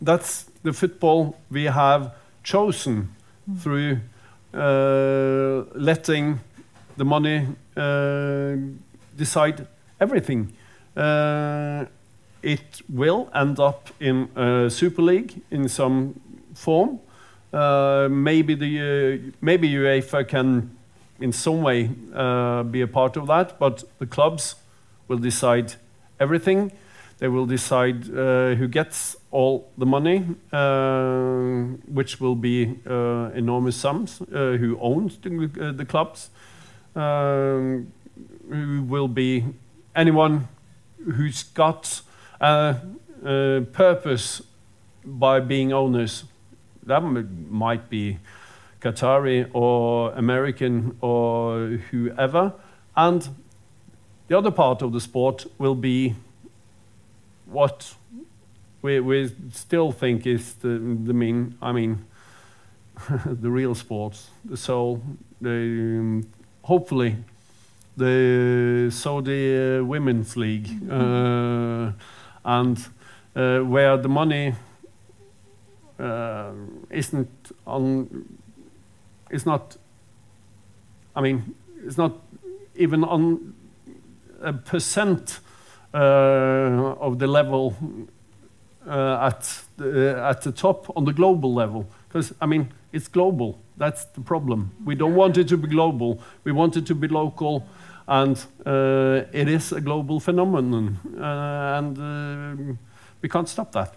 [0.01, 2.13] that's the football we have
[2.43, 3.13] chosen
[3.59, 3.99] through
[4.53, 6.39] uh, letting
[6.97, 8.55] the money uh,
[9.17, 9.67] decide
[9.99, 10.53] everything.
[10.95, 11.85] Uh,
[12.41, 16.19] it will end up in a Super League in some
[16.53, 16.99] form.
[17.51, 20.75] Uh, maybe the uh, maybe UEFA can,
[21.19, 23.59] in some way, uh, be a part of that.
[23.59, 24.55] But the clubs
[25.07, 25.75] will decide
[26.19, 26.71] everything.
[27.19, 34.21] They will decide who gets all the money, uh, which will be uh, enormous sums.
[34.21, 36.29] Uh, who owns the, the clubs?
[36.95, 37.91] Um,
[38.47, 39.43] who will be
[39.95, 40.47] anyone
[41.15, 42.01] who's got
[42.39, 42.75] a,
[43.25, 44.43] a purpose
[45.03, 46.25] by being owners.
[46.85, 48.19] That might be
[48.81, 52.53] Qatari or American or whoever.
[52.95, 53.27] And
[54.27, 56.15] the other part of the sport will be
[57.45, 57.95] what
[58.83, 62.05] we, we still think is the, the mean, I mean,
[63.25, 65.01] the real sports, the soul,
[65.41, 66.27] the, um,
[66.63, 67.15] hopefully
[67.95, 71.91] the Saudi uh, Women's League, uh,
[72.43, 72.77] and
[73.35, 74.53] uh, where the money
[75.97, 76.51] uh,
[76.89, 78.37] isn't on,
[79.31, 79.77] is not,
[81.15, 81.55] I mean,
[81.85, 82.19] it's not
[82.75, 83.53] even on
[84.41, 85.39] a percent
[85.93, 85.97] uh,
[86.99, 87.77] of the level
[88.87, 91.87] at, the, at the top on the global level.
[92.07, 93.59] Because, I mean, it's global.
[93.77, 94.71] That's the problem.
[94.85, 96.21] We don't want it to be global.
[96.43, 97.67] We want it to be local,
[98.07, 100.99] and uh, it is a global phenomenon.
[101.17, 102.73] Uh, and uh,
[103.21, 103.95] we can't stop that.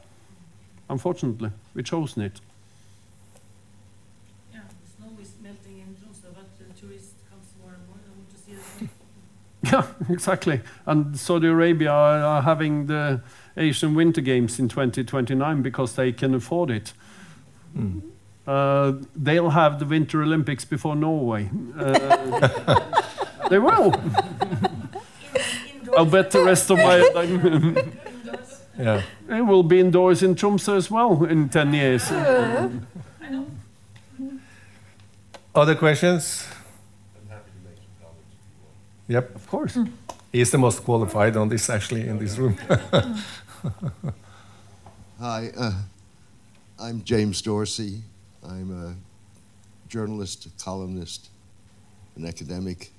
[0.88, 2.40] Unfortunately, we've chosen it.
[4.52, 7.98] Yeah, the snow is melting in Tromsø, but tourists comes more and more.
[8.02, 8.54] They want to see
[9.62, 10.60] the Yeah, exactly.
[10.86, 13.20] And Saudi Arabia are having the
[13.56, 16.92] Asian Winter Games in 2029 because they can afford it.
[18.46, 21.50] Uh, they'll have the Winter Olympics before Norway.
[21.76, 22.80] Uh,
[23.50, 23.92] they will.
[25.96, 27.84] I'll bet the rest of my life.
[28.78, 29.02] Yeah.
[29.30, 32.12] it will be indoors in Tromsø as well in 10 years.
[35.54, 36.46] Other questions?
[39.08, 39.34] Yep.
[39.34, 39.78] Of course.
[40.32, 42.58] He's the most qualified on this, actually, in this room.
[45.20, 45.72] Hi, uh,
[46.78, 48.02] I'm James Dorsey.
[48.46, 48.94] I'm a
[49.88, 51.28] journalist, a columnist,
[52.16, 52.92] an academic,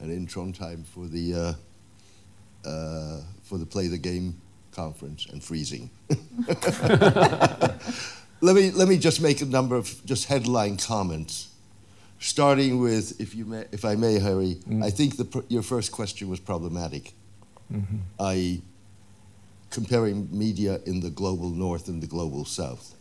[0.00, 4.40] and in Trondheim for the uh, uh, for the Play the Game
[4.72, 5.90] conference and freezing.
[8.40, 11.48] let me let me just make a number of just headline comments,
[12.18, 14.58] starting with, if you may, if I may, Harry.
[14.82, 17.12] I think the, your first question was problematic,
[18.18, 18.62] i.e.,
[19.72, 22.94] comparing media in the global north and the global south.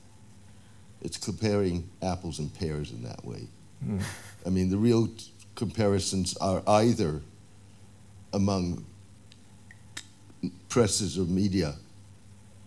[1.01, 3.47] It's comparing apples and pears in that way.
[3.83, 3.99] Hmm.
[4.45, 7.21] I mean, the real t- comparisons are either
[8.33, 8.85] among
[10.69, 11.75] presses or media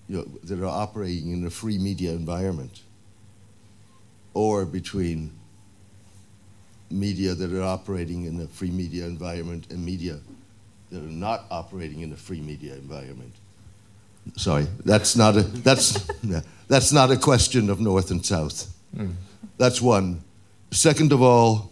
[0.09, 2.83] you know, that are operating in a free media environment,
[4.35, 5.33] or between
[6.91, 10.19] media that are operating in a free media environment and media
[10.91, 13.33] that are not operating in a free media environment.
[14.37, 16.07] Sorry, that's not a that's
[16.69, 18.73] that's not a question of north and south.
[18.97, 19.13] Hmm.
[19.59, 20.23] That's one.
[20.71, 21.71] Second of all,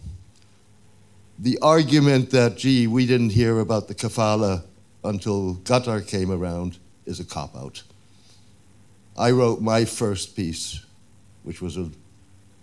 [1.39, 4.63] the argument that gee we didn't hear about the kafala
[5.03, 7.83] until Qatar came around is a cop out.
[9.17, 10.85] I wrote my first piece,
[11.43, 11.89] which was a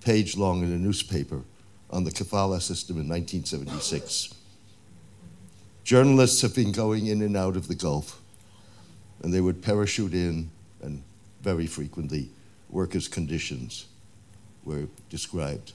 [0.01, 1.43] page long in a newspaper,
[1.91, 4.35] on the kafala system in 1976.
[5.85, 8.21] Journalists have been going in and out of the Gulf
[9.23, 10.51] and they would parachute in,
[10.83, 11.03] and
[11.43, 12.31] very frequently,
[12.69, 13.87] workers' conditions
[14.65, 15.73] were described.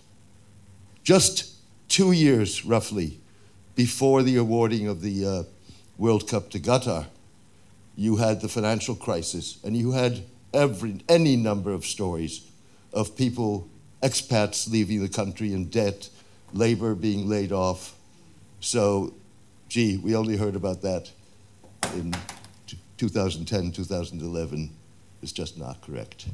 [1.04, 1.56] Just
[1.88, 3.20] two years, roughly,
[3.76, 5.44] before the awarding of the uh,
[5.98, 7.08] World Cup to Qatar,
[7.96, 10.24] you had the financial crisis, and you had
[10.54, 12.42] every, any number of stories
[12.94, 13.68] of people,
[14.02, 16.10] expats leaving the country in debt,
[16.54, 17.96] labor being laid off.
[18.60, 19.14] So,
[19.70, 21.12] gee, we only heard about that
[21.94, 22.14] in
[22.98, 24.70] 2010, 2011
[25.22, 26.28] is just not correct.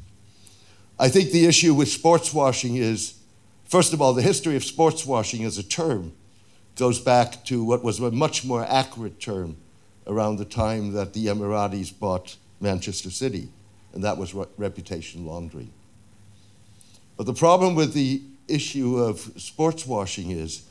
[0.98, 3.14] I think the issue with sports washing is,
[3.64, 6.12] first of all, the history of sports washing as a term
[6.76, 9.56] goes back to what was a much more accurate term
[10.06, 13.48] around the time that the Emiratis bought Manchester City,
[13.92, 15.72] and that was re- reputation laundering.
[17.16, 20.64] But the problem with the issue of sports washing is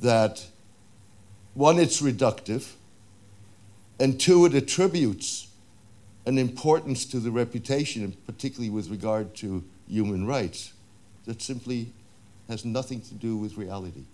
[0.00, 0.44] that
[1.54, 2.72] one, it's reductive,
[3.98, 5.48] and two, it attributes
[6.26, 10.72] an importance to the reputation, particularly with regard to human rights,
[11.26, 11.92] that simply
[12.48, 14.04] has nothing to do with reality.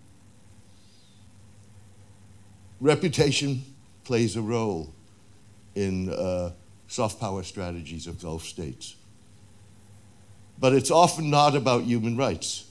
[2.80, 3.62] Reputation
[4.04, 4.92] plays a role
[5.74, 6.50] in uh,
[6.88, 8.96] soft power strategies of Gulf states.
[10.58, 12.66] But it's often not about human rights.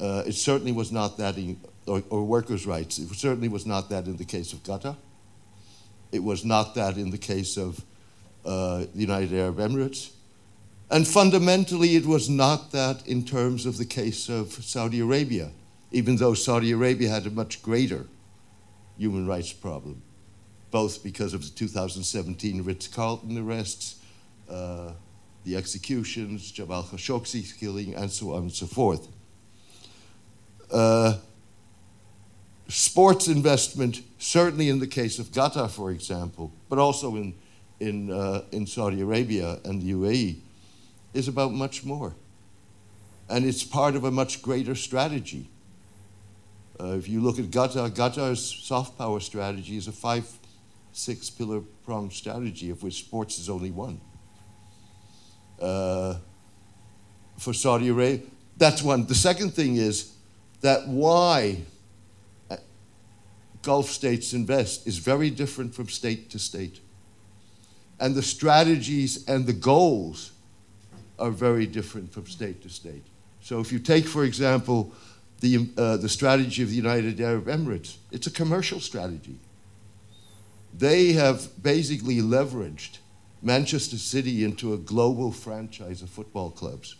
[0.00, 2.98] Uh, it certainly was not that, in, or, or workers' rights.
[2.98, 4.96] It certainly was not that in the case of Qatar.
[6.12, 7.84] It was not that in the case of
[8.44, 10.10] uh, the United Arab Emirates.
[10.90, 15.50] And fundamentally, it was not that in terms of the case of Saudi Arabia,
[15.92, 18.06] even though Saudi Arabia had a much greater
[18.98, 20.02] human rights problem,
[20.70, 23.96] both because of the 2017 Ritz Carlton arrests,
[24.48, 24.92] uh,
[25.44, 29.08] the executions, Jamal Khashoggi's killing, and so on and so forth.
[30.72, 31.18] Uh,
[32.70, 37.34] sports investment, certainly in the case of Qatar, for example, but also in,
[37.80, 40.36] in, uh, in Saudi Arabia and the UAE,
[41.12, 42.14] is about much more.
[43.28, 45.48] And it's part of a much greater strategy.
[46.78, 50.26] Uh, if you look at Qatar, Qatar's soft power strategy is a five,
[50.92, 54.00] six pillar pronged strategy, of which sports is only one.
[55.60, 56.14] Uh,
[57.36, 58.20] for Saudi Arabia,
[58.56, 59.06] that's one.
[59.06, 60.12] The second thing is
[60.60, 61.58] that why
[63.62, 66.80] Gulf states invest is very different from state to state.
[67.98, 70.32] And the strategies and the goals
[71.18, 73.04] are very different from state to state.
[73.42, 74.92] So if you take, for example,
[75.40, 79.38] the, uh, the strategy of the United Arab Emirates, it's a commercial strategy.
[80.72, 82.98] They have basically leveraged
[83.42, 86.96] Manchester City into a global franchise of football clubs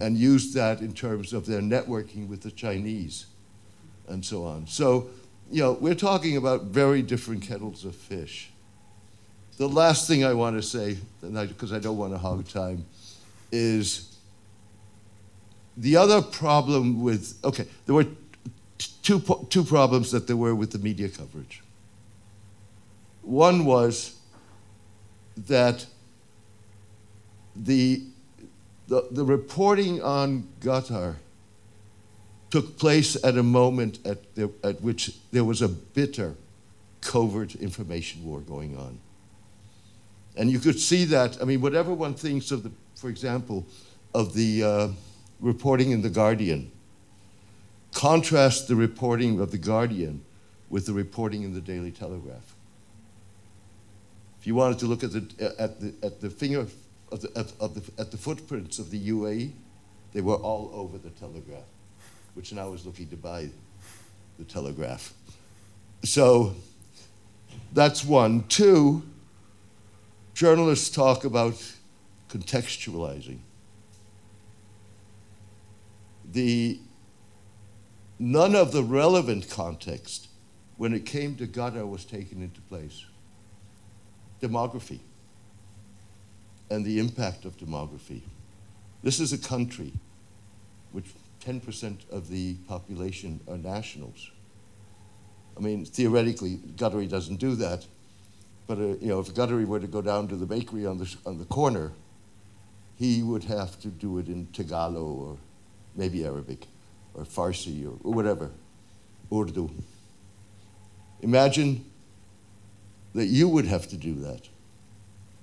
[0.00, 3.26] and used that in terms of their networking with the Chinese
[4.08, 4.66] and so on.
[4.66, 5.10] So,
[5.50, 8.50] you know, we're talking about very different kettles of fish.
[9.56, 12.84] The last thing I want to say, because I, I don't want to hog time,
[13.50, 14.16] is
[15.76, 18.06] the other problem with, okay, there were
[19.02, 21.62] two, two problems that there were with the media coverage.
[23.22, 24.16] One was
[25.46, 25.86] that
[27.56, 28.02] the,
[28.86, 31.16] the, the reporting on Qatar
[32.50, 36.34] took place at a moment at, the, at which there was a bitter
[37.00, 38.98] covert information war going on.
[40.36, 43.66] And you could see that, I mean, whatever one thinks of the, for example,
[44.14, 44.88] of the uh,
[45.40, 46.70] reporting in The Guardian,
[47.92, 50.22] contrast the reporting of The Guardian
[50.70, 52.54] with the reporting in the Daily Telegraph.
[54.40, 56.60] If you wanted to look at the, at the, at the finger
[57.10, 59.50] of the, of the, at the footprints of the UAE,
[60.12, 61.64] they were all over the Telegraph,
[62.38, 63.48] which now is looking to buy
[64.38, 65.12] the Telegraph.
[66.04, 66.54] So
[67.72, 68.44] that's one.
[68.46, 69.02] Two,
[70.34, 71.60] journalists talk about
[72.30, 73.38] contextualizing.
[76.30, 76.78] The,
[78.20, 80.28] none of the relevant context
[80.76, 83.04] when it came to Qatar was taken into place
[84.40, 85.00] demography
[86.70, 88.20] and the impact of demography.
[89.02, 89.92] This is a country
[90.92, 91.06] which
[91.48, 94.30] 10% of the population are nationals.
[95.56, 97.86] I mean, theoretically, Qatari doesn't do that,
[98.66, 101.16] but uh, you know, if Qatari were to go down to the bakery on the,
[101.24, 101.92] on the corner,
[102.96, 105.38] he would have to do it in Tagalog or
[105.96, 106.66] maybe Arabic
[107.14, 108.50] or Farsi or, or whatever,
[109.32, 109.70] Urdu.
[111.22, 111.82] Imagine
[113.14, 114.42] that you would have to do that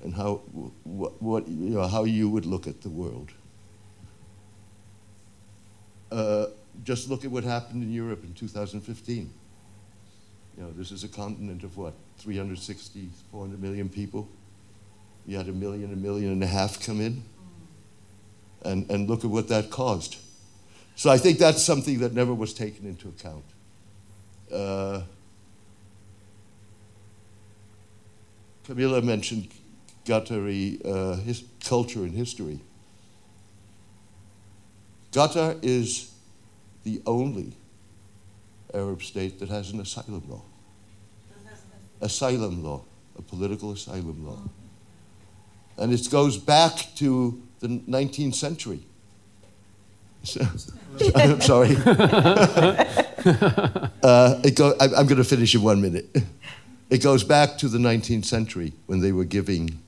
[0.04, 0.36] and how,
[0.84, 3.32] what, what, you know, how you would look at the world.
[6.12, 6.48] Uh,
[6.84, 9.30] just look at what happened in Europe in 2015.
[10.58, 14.30] You know, this is a continent of what, 360, 400 million people?
[15.26, 17.24] You had a million, a million and a half come in.
[18.64, 20.18] And, and look at what that caused.
[20.96, 23.44] So I think that's something that never was taken into account.
[24.52, 25.02] Uh,
[28.68, 29.50] Kamilla mentioned
[30.06, 32.60] Qatari uh, his culture and history.
[35.16, 36.12] Qatar is
[36.84, 37.54] the only
[38.74, 40.42] Arab state that has an asylum law.
[42.02, 42.82] Asylum law,
[43.18, 44.38] a political asylum law.
[45.78, 48.82] And it goes back to the 19th century.
[51.16, 51.78] I'm sorry.
[54.04, 56.14] uh, go, I, I'm going to finish in one minute.
[56.90, 59.82] It goes back to the 19th century when they were giving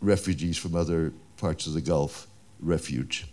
[0.00, 2.26] refugees from other parts of the Gulf
[2.60, 3.26] refuge.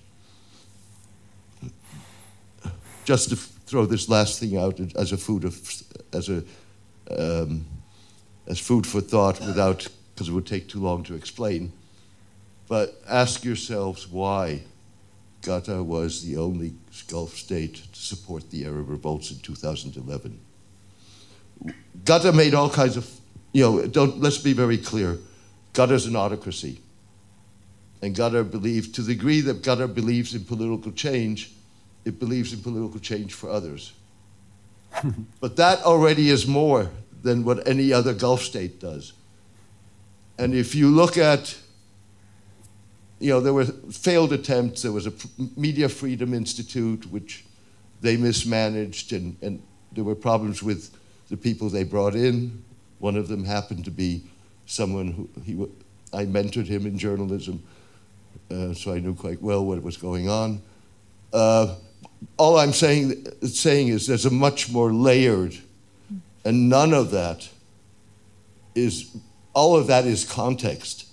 [3.10, 5.56] Just to throw this last thing out as a food of,
[6.14, 6.44] as a
[7.10, 7.66] um,
[8.46, 11.72] as food for thought, without because it would take too long to explain.
[12.68, 14.62] But ask yourselves why
[15.42, 16.76] Qatar was the only
[17.08, 20.40] Gulf state to support the Arab revolts in 2011.
[22.04, 23.10] Qatar made all kinds of,
[23.54, 25.18] you know, don't, let's be very clear.
[25.74, 26.80] Qatar's an autocracy.
[28.04, 31.54] And Qatar believes, to the degree that Qatar believes in political change,
[32.10, 33.94] it believes in political change for others.
[35.40, 36.90] but that already is more
[37.22, 39.14] than what any other Gulf state does.
[40.38, 41.58] And if you look at,
[43.20, 44.82] you know, there were failed attempts.
[44.82, 45.14] There was a
[45.58, 47.46] Media Freedom Institute, which
[48.02, 49.62] they mismanaged, and, and
[49.92, 50.96] there were problems with
[51.30, 52.64] the people they brought in.
[53.00, 54.24] One of them happened to be
[54.66, 55.68] someone who he,
[56.18, 57.62] I mentored him in journalism,
[58.50, 60.62] uh, so I knew quite well what was going on.
[61.34, 61.76] Uh,
[62.38, 65.56] all I'm saying, saying is there's a much more layered,
[66.46, 67.50] and none of that
[68.76, 69.16] is,
[69.54, 71.08] all of that is context,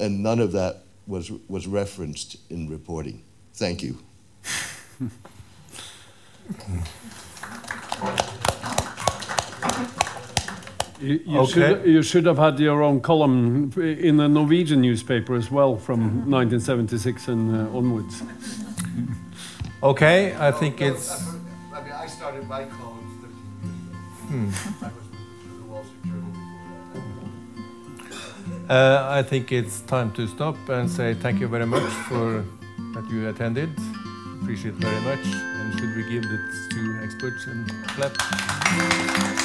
[0.00, 3.22] and none of that was, was referenced in reporting.
[3.54, 3.98] Thank you.
[11.00, 11.50] You, you, Okay.
[11.52, 15.98] should, you should have had your own column in a Norwegian newspaper as well from
[16.30, 18.22] 1976 and uh, onwards.
[19.82, 21.10] Okay, I think it's.
[21.10, 23.14] I mean, I started my columns
[24.30, 24.92] 13 years
[28.70, 32.44] Uh, I think it's time to stop and say thank you very much for
[32.94, 33.70] that you attended.
[34.40, 35.26] Appreciate very much.
[35.26, 39.41] And should we give it to experts and clap?